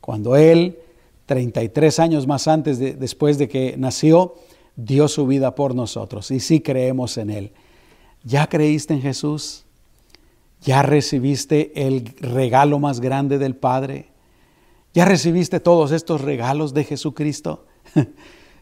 [0.03, 0.79] Cuando Él
[1.27, 4.35] 33 años más antes, de, después de que nació,
[4.77, 7.53] dio su vida por nosotros y sí creemos en Él.
[8.25, 9.65] ¿Ya creíste en Jesús?
[10.61, 14.09] ¿Ya recibiste el regalo más grande del Padre?
[14.93, 17.65] ¿Ya recibiste todos estos regalos de Jesucristo?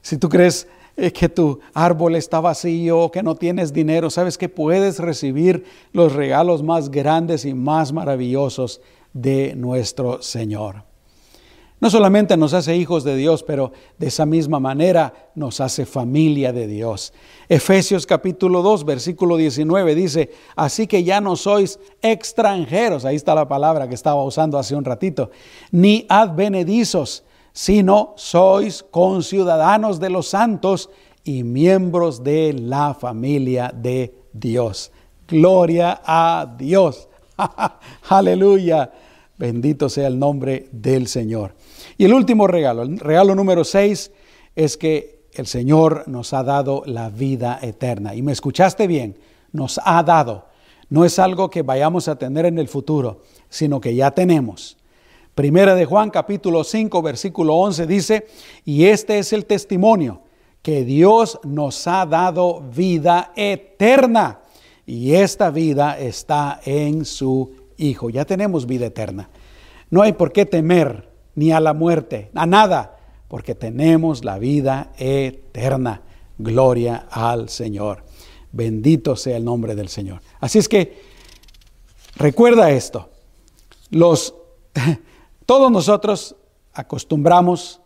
[0.03, 4.49] si tú crees eh, que tu árbol está vacío, que no tienes dinero, sabes que
[4.49, 8.81] puedes recibir los regalos más grandes y más maravillosos
[9.13, 10.90] de nuestro Señor.
[11.81, 16.53] No solamente nos hace hijos de Dios, pero de esa misma manera nos hace familia
[16.53, 17.15] de Dios.
[17.49, 23.49] Efesios capítulo 2, versículo 19 dice, así que ya no sois extranjeros, ahí está la
[23.49, 25.31] palabra que estaba usando hace un ratito,
[25.71, 30.91] ni advenedizos, sino sois conciudadanos de los santos
[31.25, 34.93] y miembros de la familia de Dios.
[35.27, 37.09] Gloria a Dios.
[38.11, 38.93] Aleluya.
[39.39, 41.55] Bendito sea el nombre del Señor.
[42.01, 44.11] Y el último regalo, el regalo número seis,
[44.57, 48.15] es que el Señor nos ha dado la vida eterna.
[48.15, 49.19] Y me escuchaste bien,
[49.53, 50.47] nos ha dado.
[50.89, 54.79] No es algo que vayamos a tener en el futuro, sino que ya tenemos.
[55.35, 58.27] Primera de Juan capítulo 5 versículo 11 dice,
[58.65, 60.23] y este es el testimonio,
[60.63, 64.41] que Dios nos ha dado vida eterna.
[64.87, 68.09] Y esta vida está en su Hijo.
[68.09, 69.29] Ya tenemos vida eterna.
[69.91, 74.93] No hay por qué temer ni a la muerte, a nada, porque tenemos la vida
[74.99, 76.03] eterna.
[76.39, 78.05] Gloria al Señor.
[78.53, 80.23] Bendito sea el nombre del Señor.
[80.41, 81.01] Así es que
[82.17, 83.11] recuerda esto.
[83.91, 84.35] Los
[85.47, 86.37] todos nosotros
[86.73, 87.81] acostumbramos,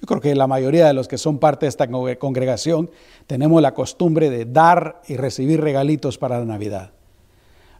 [0.00, 2.90] yo creo que la mayoría de los que son parte de esta congregación
[3.26, 6.92] tenemos la costumbre de dar y recibir regalitos para la Navidad.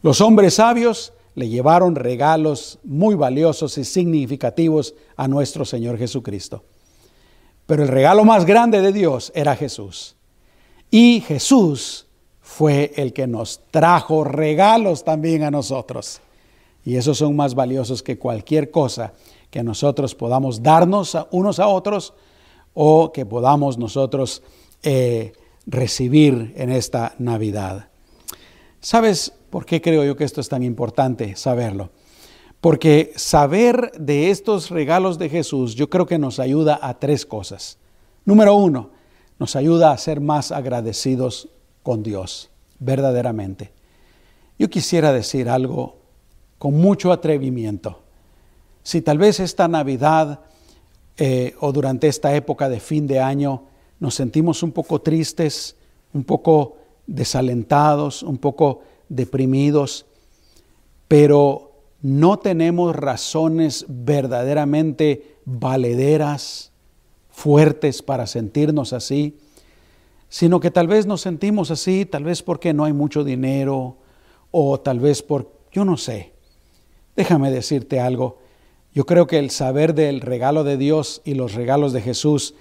[0.02, 6.64] Los hombres sabios le llevaron regalos muy valiosos y significativos a nuestro Señor Jesucristo.
[7.64, 10.16] Pero el regalo más grande de Dios era Jesús.
[10.90, 12.06] Y Jesús
[12.40, 16.20] fue el que nos trajo regalos también a nosotros.
[16.84, 19.12] Y esos son más valiosos que cualquier cosa
[19.50, 22.14] que nosotros podamos darnos unos a otros
[22.74, 24.42] o que podamos nosotros
[24.82, 25.34] eh,
[25.66, 27.90] recibir en esta Navidad.
[28.80, 31.90] ¿Sabes por qué creo yo que esto es tan importante saberlo?
[32.60, 37.78] Porque saber de estos regalos de Jesús yo creo que nos ayuda a tres cosas.
[38.24, 38.90] Número uno,
[39.38, 41.48] nos ayuda a ser más agradecidos
[41.82, 43.72] con Dios, verdaderamente.
[44.58, 45.98] Yo quisiera decir algo
[46.58, 48.02] con mucho atrevimiento.
[48.82, 50.40] Si tal vez esta Navidad
[51.16, 53.64] eh, o durante esta época de fin de año
[54.00, 55.76] nos sentimos un poco tristes,
[56.12, 56.76] un poco
[57.06, 60.06] desalentados, un poco deprimidos,
[61.08, 66.70] pero no tenemos razones verdaderamente valederas,
[67.30, 69.38] fuertes para sentirnos así,
[70.28, 73.96] sino que tal vez nos sentimos así, tal vez porque no hay mucho dinero
[74.50, 76.32] o tal vez por, yo no sé.
[77.16, 78.38] Déjame decirte algo,
[78.94, 82.54] yo creo que el saber del regalo de Dios y los regalos de Jesús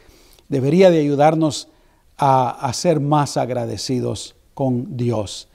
[0.49, 1.69] debería de ayudarnos
[2.17, 5.49] a, a ser más agradecidos con Dios,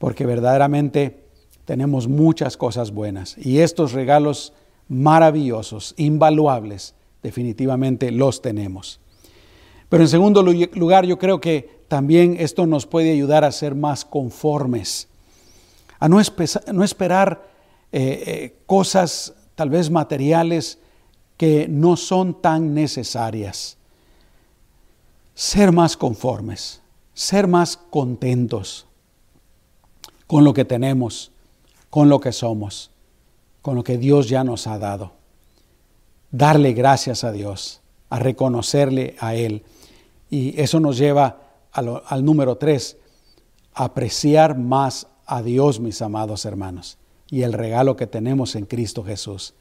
[0.00, 1.24] porque verdaderamente
[1.66, 4.54] tenemos muchas cosas buenas y estos regalos
[4.88, 8.98] maravillosos, invaluables, definitivamente los tenemos.
[9.90, 14.06] Pero en segundo lugar, yo creo que también esto nos puede ayudar a ser más
[14.06, 15.06] conformes,
[15.98, 17.46] a no, esperar
[17.92, 20.78] eh, eh, cosas tal vez materiales
[21.36, 23.76] que no son tan necesarias.
[25.34, 26.80] Ser más conformes,
[27.12, 28.86] ser más contentos
[30.30, 31.32] con lo que tenemos,
[31.90, 32.92] con lo que somos,
[33.62, 35.10] con lo que Dios ya nos ha dado.
[36.30, 39.64] Darle gracias a Dios, a reconocerle a Él.
[40.30, 41.40] Y eso nos lleva
[41.72, 42.96] al, número tres,
[43.74, 46.96] apreciar más a Dios, mis amados hermanos,
[47.28, 49.54] y el regalo que tenemos en Cristo Jesús.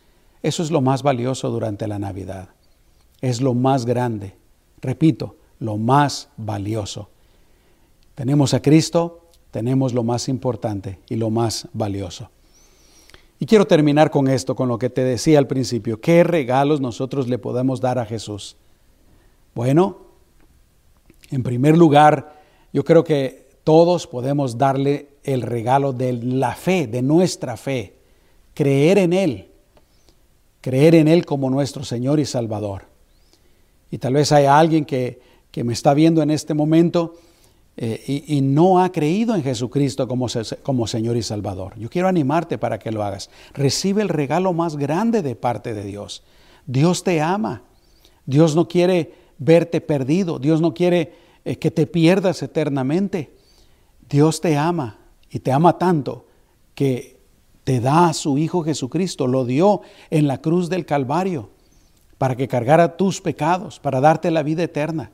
[0.43, 2.49] Eso es lo más valioso durante la Navidad.
[3.21, 4.35] Es lo más grande.
[4.83, 7.09] Repito, lo más valioso.
[8.13, 12.29] Tenemos a Cristo, tenemos lo más importante y lo más valioso.
[13.39, 16.01] Y quiero terminar con esto, con lo que te decía al principio.
[16.01, 18.57] ¿Qué regalos nosotros le podemos dar a Jesús?
[19.55, 19.97] Bueno,
[21.31, 22.41] en primer lugar,
[22.73, 27.95] yo creo que todos podemos darle el regalo de la fe, de nuestra fe,
[28.53, 29.47] creer en Él,
[30.61, 32.83] creer en Él como nuestro Señor y Salvador.
[33.91, 35.21] Y tal vez haya alguien que,
[35.63, 37.15] me está viendo en este momento
[37.81, 40.27] eh, y, no ha creído en Jesucristo como,
[40.63, 41.79] como Señor y Salvador.
[41.79, 43.29] Yo quiero animarte para que lo hagas.
[43.53, 46.21] Recibe el regalo más grande de parte de Dios.
[46.65, 47.63] Dios te ama.
[48.25, 50.39] Dios no quiere verte perdido.
[50.39, 51.13] Dios no quiere
[51.45, 53.33] eh, que te pierdas eternamente.
[54.09, 54.99] Dios te ama
[55.29, 56.25] y te ama tanto
[56.75, 57.21] que
[57.63, 61.51] te da a su Hijo Jesucristo, lo dio en la cruz del Calvario
[62.17, 65.11] para que cargara tus pecados, para darte la vida eterna.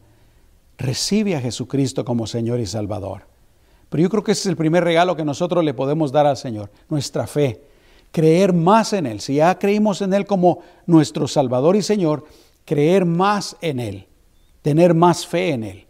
[0.77, 3.23] Recibe a Jesucristo como Señor y Salvador.
[3.89, 6.37] Pero yo creo que ese es el primer regalo que nosotros le podemos dar al
[6.37, 7.61] Señor, nuestra fe.
[8.11, 9.21] Creer más en Él.
[9.21, 12.25] Si ya creímos en Él como nuestro Salvador y Señor,
[12.65, 14.07] creer más en Él,
[14.61, 15.85] tener más fe en Él.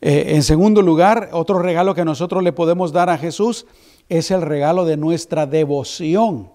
[0.00, 3.66] Eh, en segundo lugar, otro regalo que nosotros le podemos dar a Jesús
[4.08, 6.50] es el regalo de nuestra devoción.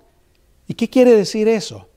[0.68, 1.88] ¿Y qué quiere decir eso?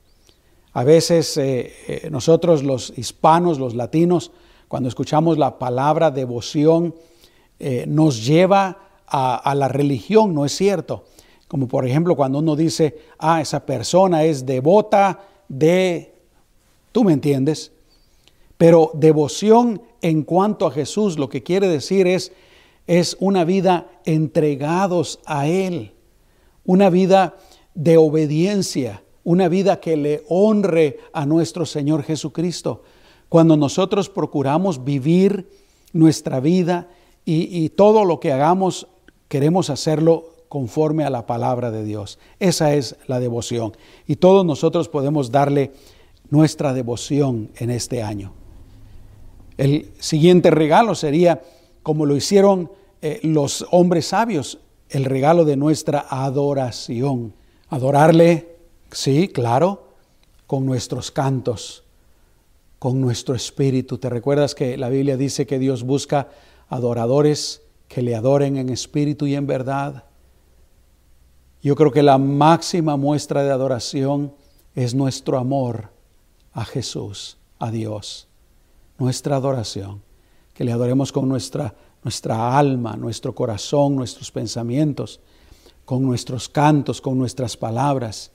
[0.73, 4.31] A veces eh, eh, nosotros los hispanos, los latinos,
[4.71, 6.95] cuando escuchamos la palabra devoción,
[7.87, 11.03] nos lleva a, a la religión, ¿no es cierto?
[11.49, 16.13] Como por ejemplo cuando uno dice, ah, esa persona es devota de,
[16.93, 17.73] tú me entiendes,
[18.57, 22.31] pero devoción en cuanto a Jesús lo que quiere decir es,
[22.87, 25.91] es una vida entregados a Él,
[26.63, 27.35] una vida
[27.75, 32.83] de obediencia, una vida que le honre a nuestro Señor Jesucristo.
[33.31, 35.49] Cuando nosotros procuramos vivir
[35.93, 36.89] nuestra vida
[37.23, 38.87] y, todo lo que hagamos,
[39.29, 42.19] queremos hacerlo conforme a la palabra de Dios.
[42.41, 43.71] Esa es la devoción.
[44.05, 45.71] Y todos nosotros podemos darle
[46.29, 48.33] nuestra devoción en este año.
[49.55, 51.41] El siguiente regalo sería,
[51.83, 52.69] como lo hicieron
[53.01, 54.59] eh, los hombres sabios,
[54.89, 57.33] el regalo de nuestra adoración.
[57.69, 58.57] Adorarle,
[58.91, 59.85] sí, claro,
[60.47, 61.85] con nuestros cantos,
[62.81, 63.99] con nuestro espíritu.
[63.99, 66.29] ¿Te recuerdas que la Biblia dice que Dios busca
[66.67, 70.05] adoradores que le adoren en espíritu y en verdad?
[71.61, 74.33] Yo creo que la máxima muestra de adoración
[74.73, 75.91] es nuestro amor
[76.53, 78.27] a Jesús, a Dios
[78.97, 80.01] nuestra adoración,
[80.55, 85.19] que le adoremos con nuestra, nuestra alma, nuestro corazón, nuestros pensamientos,
[85.85, 88.31] con nuestros cantos, con nuestras palabras.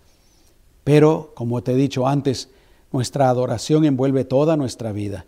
[0.84, 2.48] Pero, como te he dicho antes,
[2.92, 5.26] nuestra adoración envuelve toda nuestra vida.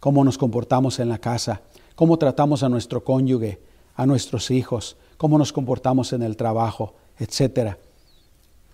[0.00, 1.62] Cómo nos comportamos en la casa,
[1.94, 3.60] cómo tratamos a nuestro cónyuge,
[3.94, 7.76] a nuestros hijos, cómo nos comportamos en el trabajo, etc.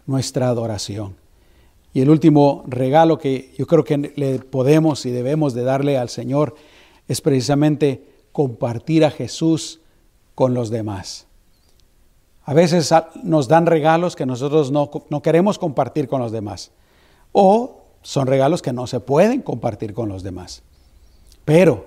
[0.07, 1.17] Nuestra adoración.
[1.95, 6.09] Y el último regalo que yo creo que le podemos y debemos de darle al
[6.09, 6.57] Señor
[7.09, 9.81] es precisamente compartir a Jesús
[10.35, 11.27] con los demás.
[12.45, 12.93] A veces
[13.23, 14.91] nos dan regalos que nosotros no,
[15.23, 16.73] queremos compartir con los demás.
[17.33, 20.63] O son regalos que no se pueden compartir con los demás.
[21.45, 21.87] Pero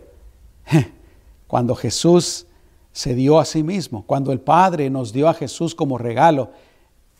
[1.47, 2.47] cuando Jesús
[2.91, 6.49] se dio a sí mismo, cuando el Padre nos dio a Jesús como regalo,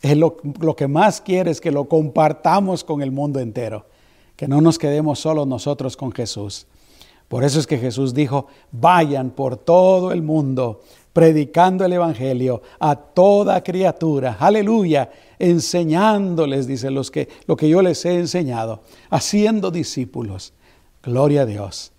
[0.02, 3.86] lo, lo que más quiere es que lo compartamos con el mundo entero,
[4.34, 6.66] que no nos quedemos solos nosotros con Jesús.
[7.28, 10.80] Por eso es que Jesús dijo, vayan por todo el mundo
[11.12, 18.04] predicando el Evangelio a toda criatura, aleluya, enseñándoles, dice los que, lo que yo les
[18.04, 20.52] he enseñado, haciendo discípulos.
[21.02, 21.92] Gloria a Dios.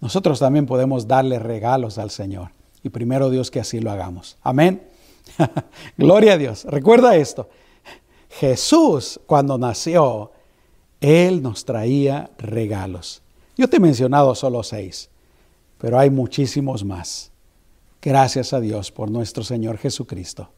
[0.00, 2.50] Nosotros también podemos darle regalos al Señor
[2.82, 4.36] y primero Dios que así lo hagamos.
[4.42, 4.82] Amén.
[5.96, 6.64] Gloria a Dios.
[6.64, 7.48] Recuerda esto.
[8.28, 10.32] Jesús cuando nació,
[11.00, 13.22] Él nos traía regalos.
[13.56, 15.08] Yo te he mencionado solo seis,
[15.78, 17.30] pero hay muchísimos más.
[18.04, 20.50] Gracias a Dios por nuestro Señor Jesucristo.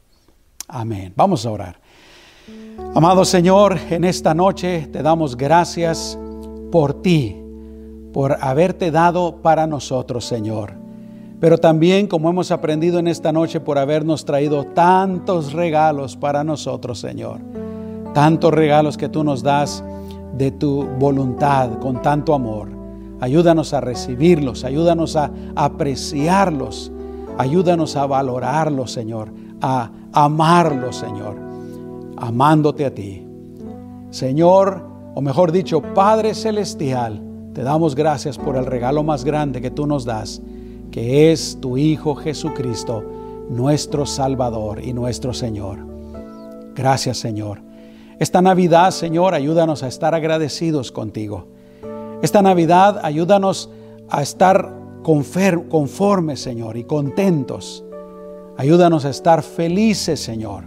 [0.67, 1.13] Amén.
[1.15, 1.79] Vamos a orar.
[2.93, 6.19] Amado Señor, en esta noche te damos gracias
[6.73, 7.41] por ti,
[8.11, 10.73] por haberte dado para nosotros, Señor.
[11.39, 16.99] Pero también, como hemos aprendido en esta noche, por habernos traído tantos regalos para nosotros,
[16.99, 17.39] Señor.
[18.13, 19.85] Tantos regalos que tú nos das
[20.33, 22.67] de tu voluntad, con tanto amor.
[23.21, 26.91] Ayúdanos a recibirlos, ayúdanos a apreciarlos,
[27.37, 29.31] ayúdanos a valorarlos, Señor,
[29.61, 31.35] a amarlos, Señor,
[32.17, 33.25] amándote a ti.
[34.09, 34.83] Señor,
[35.15, 37.21] o mejor dicho, Padre Celestial,
[37.53, 40.41] te damos gracias por el regalo más grande que tú nos das,
[40.91, 43.03] que es tu Hijo Jesucristo,
[43.49, 45.79] nuestro Salvador y nuestro Señor.
[46.75, 47.61] Gracias, Señor.
[48.19, 51.47] Esta Navidad, Señor, ayúdanos a estar agradecidos contigo.
[52.21, 53.69] Esta Navidad ayúdanos
[54.09, 54.76] a estar
[55.69, 57.85] conformes, Señor, y contentos.
[58.57, 60.65] Ayúdanos a estar felices, Señor.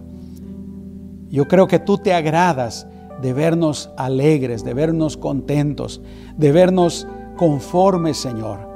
[1.28, 2.86] Yo creo que tú te agradas
[3.20, 6.00] de vernos alegres, de vernos contentos,
[6.36, 8.70] de vernos conformes, Señor.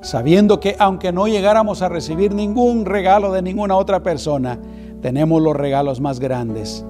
[0.00, 4.58] Sabiendo que aunque no llegáramos a recibir ningún regalo de ninguna otra persona,
[5.02, 6.84] tenemos los regalos más grandes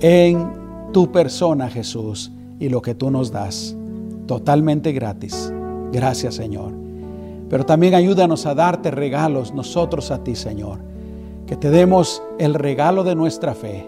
[0.00, 0.52] en
[0.92, 3.74] tu persona, Jesús, y lo que tú nos das
[4.26, 5.52] totalmente gratis.
[5.92, 6.83] Gracias Señor.
[7.48, 10.78] Pero también ayúdanos a darte regalos nosotros a ti Señor.
[11.46, 13.86] Que te demos el regalo de nuestra fe.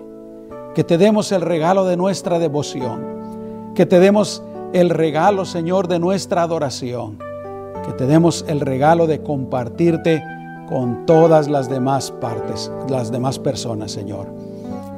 [0.75, 3.73] Que te demos el regalo de nuestra devoción.
[3.75, 4.43] Que te demos
[4.73, 7.19] el regalo Señor de nuestra adoración.
[7.85, 10.23] Que te demos el regalo de compartirte
[10.69, 14.27] con todas las demás partes, las demás personas Señor.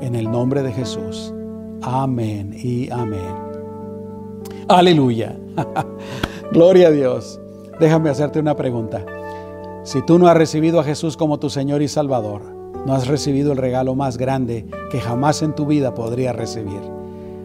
[0.01, 1.33] En el nombre de Jesús.
[1.83, 3.49] Amén y amén.
[4.69, 5.37] Aleluya.
[6.53, 7.41] Gloria a Dios.
[7.81, 9.05] Déjame hacerte una pregunta.
[9.85, 12.43] Si tú no has recibido a Jesús como tu Señor y Salvador,
[12.85, 16.81] no has recibido el regalo más grande que jamás en tu vida podrías recibir.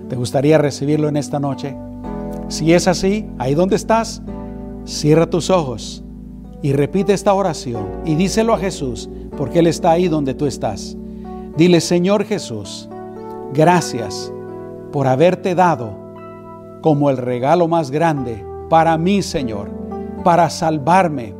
[0.09, 1.75] ¿Te gustaría recibirlo en esta noche?
[2.47, 4.21] Si es así, ahí donde estás,
[4.85, 6.03] cierra tus ojos
[6.61, 10.97] y repite esta oración y díselo a Jesús, porque Él está ahí donde tú estás.
[11.57, 12.89] Dile, Señor Jesús,
[13.53, 14.31] gracias
[14.91, 15.93] por haberte dado
[16.81, 19.82] como el regalo más grande para mí, Señor,
[20.23, 21.35] para salvarme,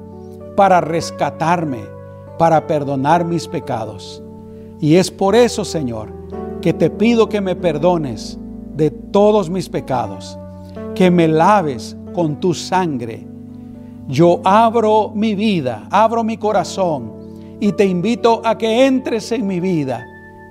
[0.55, 1.81] para rescatarme,
[2.37, 4.21] para perdonar mis pecados.
[4.79, 6.11] Y es por eso, Señor,
[6.61, 8.37] que te pido que me perdones
[8.75, 10.37] de todos mis pecados,
[10.95, 13.25] que me laves con tu sangre.
[14.07, 17.13] Yo abro mi vida, abro mi corazón
[17.59, 20.05] y te invito a que entres en mi vida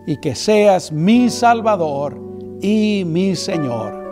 [0.06, 2.18] y que seas mi Salvador
[2.60, 4.02] y mi Señor.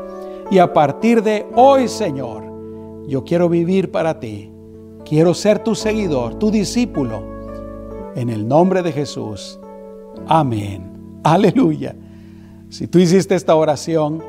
[0.51, 2.50] Y a partir de hoy, Señor,
[3.09, 4.51] yo quiero vivir para ti.
[5.05, 7.23] Quiero ser tu seguidor, tu discípulo.
[8.15, 9.59] En el nombre de Jesús.
[10.27, 10.91] Amén.
[11.23, 11.97] Aleluya.
[12.69, 14.23] Si tú hiciste esta oración,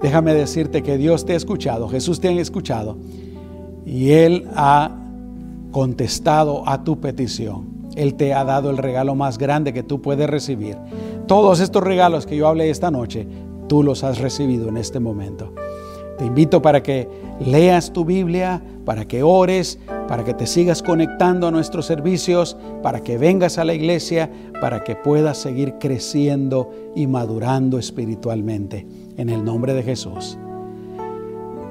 [0.00, 2.96] déjame decirte que Dios te ha escuchado, Jesús te ha escuchado
[3.84, 4.96] y Él ha
[5.70, 7.78] contestado a tu petición.
[7.94, 10.76] Él te ha dado el regalo más grande que tú puedes recibir.
[11.26, 13.26] Todos estos regalos que yo hablé esta noche
[13.68, 15.52] tú los has recibido en este momento.
[16.18, 17.08] Te invito para que
[17.38, 23.00] leas tu Biblia, para que ores, para que te sigas conectando a nuestros servicios, para
[23.00, 24.28] que vengas a la iglesia,
[24.60, 28.84] para que puedas seguir creciendo y madurando espiritualmente.
[29.16, 30.38] En el nombre de Jesús.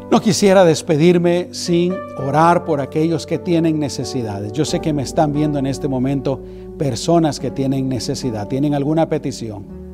[0.10, 4.54] No quisiera despedirme sin orar por aquellos que tienen necesidades.
[4.54, 6.41] Yo sé que me están viendo en este momento
[6.78, 9.87] personas que tienen necesidad, tienen alguna petición.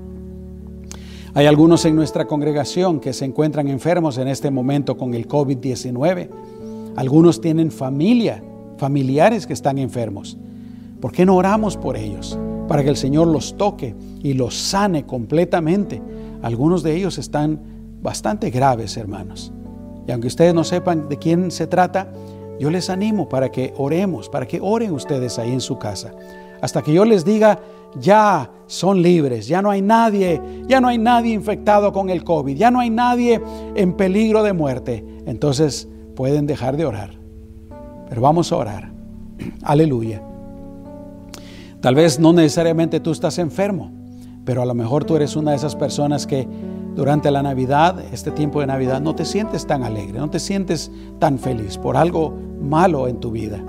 [1.35, 6.29] Hay algunos en nuestra congregación que se encuentran enfermos en este momento con el COVID-19.
[6.95, 8.43] Algunos tienen familia,
[8.77, 10.37] familiares que están enfermos.
[11.01, 12.37] ¿Por qué no oramos por ellos?
[12.67, 16.03] Para que el Señor los toque y los sane completamente.
[16.43, 17.59] Algunos de ellos están
[18.03, 19.51] bastante graves, hermanos.
[20.07, 22.13] Y aunque ustedes no sepan de quién se trata,
[22.59, 26.13] yo les animo para que oremos, para que oren ustedes ahí en su casa.
[26.61, 27.59] Hasta que yo les diga,
[27.99, 32.55] ya son libres, ya no hay nadie, ya no hay nadie infectado con el COVID,
[32.55, 33.41] ya no hay nadie
[33.75, 35.05] en peligro de muerte.
[35.25, 37.11] Entonces pueden dejar de orar.
[38.09, 38.91] Pero vamos a orar.
[39.63, 40.21] Aleluya.
[41.81, 43.91] Tal vez no necesariamente tú estás enfermo,
[44.45, 46.47] pero a lo mejor tú eres una de esas personas que
[46.95, 50.91] durante la Navidad, este tiempo de Navidad, no te sientes tan alegre, no te sientes
[51.19, 53.61] tan feliz por algo malo en tu vida.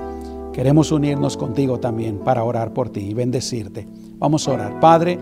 [0.53, 3.89] Queremos unirnos contigo también para orar por ti y bendecirte.
[4.19, 4.81] Vamos a orar.
[4.81, 5.19] Padre,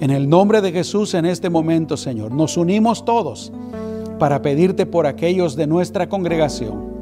[0.00, 3.52] en el nombre de Jesús en este momento, Señor, nos unimos todos
[4.18, 6.94] para pedirte por aquellos de nuestra congregación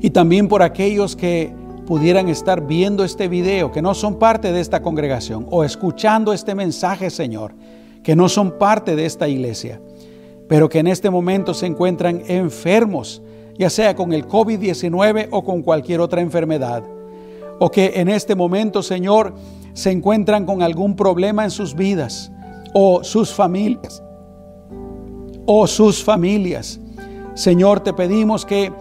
[0.00, 1.52] y también por aquellos que
[1.86, 6.54] pudieran estar viendo este video, que no son parte de esta congregación o escuchando este
[6.54, 7.54] mensaje, Señor
[8.04, 9.80] que no son parte de esta iglesia,
[10.46, 13.22] pero que en este momento se encuentran enfermos,
[13.58, 16.84] ya sea con el COVID-19 o con cualquier otra enfermedad,
[17.58, 19.34] o que en este momento, Señor,
[19.74, 22.32] se encuentran con algún problema en sus vidas
[22.72, 24.02] o sus familias,
[25.46, 26.80] o sus familias.
[27.34, 28.72] Señor, te pedimos que,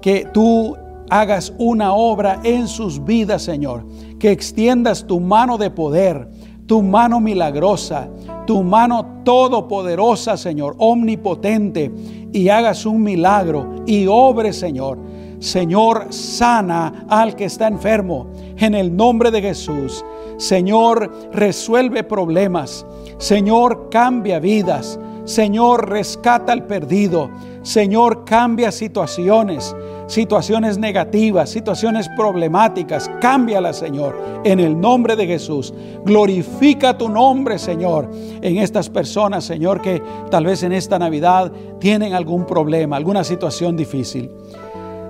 [0.00, 0.76] que tú
[1.10, 3.84] hagas una obra en sus vidas, Señor,
[4.18, 6.28] que extiendas tu mano de poder,
[6.66, 8.08] tu mano milagrosa,
[8.46, 11.92] tu mano todopoderosa, Señor, omnipotente,
[12.32, 14.98] y hagas un milagro y obre, Señor.
[15.38, 20.04] Señor, sana al que está enfermo en el nombre de Jesús.
[20.36, 22.86] Señor, resuelve problemas.
[23.18, 24.98] Señor, cambia vidas.
[25.24, 27.30] Señor, rescata al perdido.
[27.62, 29.74] Señor, cambia situaciones
[30.06, 35.74] situaciones negativas, situaciones problemáticas, cámbialas, Señor, en el nombre de Jesús.
[36.04, 38.10] Glorifica tu nombre, Señor,
[38.40, 43.76] en estas personas, Señor, que tal vez en esta Navidad tienen algún problema, alguna situación
[43.76, 44.30] difícil.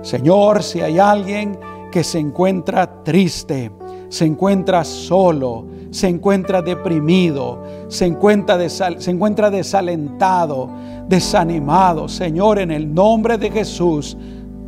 [0.01, 1.59] Señor, si hay alguien
[1.91, 3.71] que se encuentra triste,
[4.09, 10.69] se encuentra solo, se encuentra deprimido, se encuentra, se encuentra desalentado,
[11.07, 12.07] desanimado.
[12.07, 14.17] Señor, en el nombre de Jesús,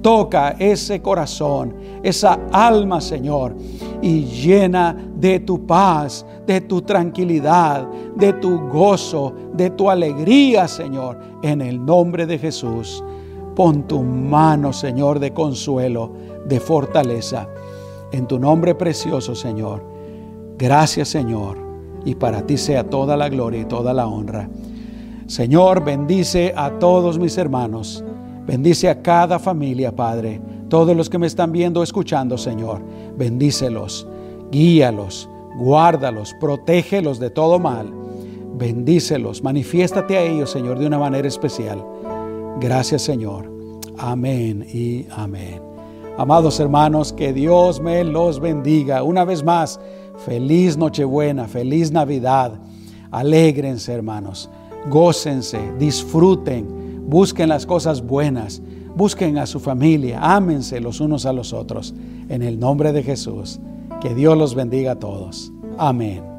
[0.02, 3.54] Toca ese corazón, esa alma, Señor,
[4.02, 7.86] y llena de tu paz, de tu tranquilidad,
[8.16, 13.04] de tu gozo, de tu alegría, Señor, en el nombre de Jesús.
[13.56, 16.14] Pon tu mano, Señor, de consuelo,
[16.48, 17.50] de fortaleza,
[18.12, 19.84] en tu nombre precioso, Señor.
[20.58, 21.58] Gracias, Señor,
[22.06, 24.50] y para ti sea toda la gloria y toda la honra.
[25.28, 28.04] Señor, bendice a todos mis hermanos
[28.50, 30.42] Bendice a cada familia, Padre.
[30.70, 32.82] Todos los que me están viendo, escuchando, Señor.
[33.16, 34.08] Bendícelos,
[34.52, 35.30] guíalos,
[35.60, 37.94] guárdalos, protégelos de todo mal.
[38.58, 41.86] Bendícelos, manifiéstate a ellos, Señor, de una manera especial.
[42.60, 43.52] Gracias, Señor.
[44.00, 45.69] Amén y amén.
[46.20, 49.04] Amados hermanos, que Dios me los bendiga.
[49.04, 49.80] Una vez más,
[50.26, 52.60] feliz Nochebuena, feliz Navidad.
[53.10, 54.50] Alégrense, hermanos.
[54.90, 58.62] Gócense, disfruten busquen las cosas buenas,
[58.96, 61.96] busquen a su familia, ámense los unos a los otros.
[62.30, 63.60] En el nombre de Jesús,
[64.00, 65.52] que Dios los bendiga a todos.
[65.78, 66.39] Amén.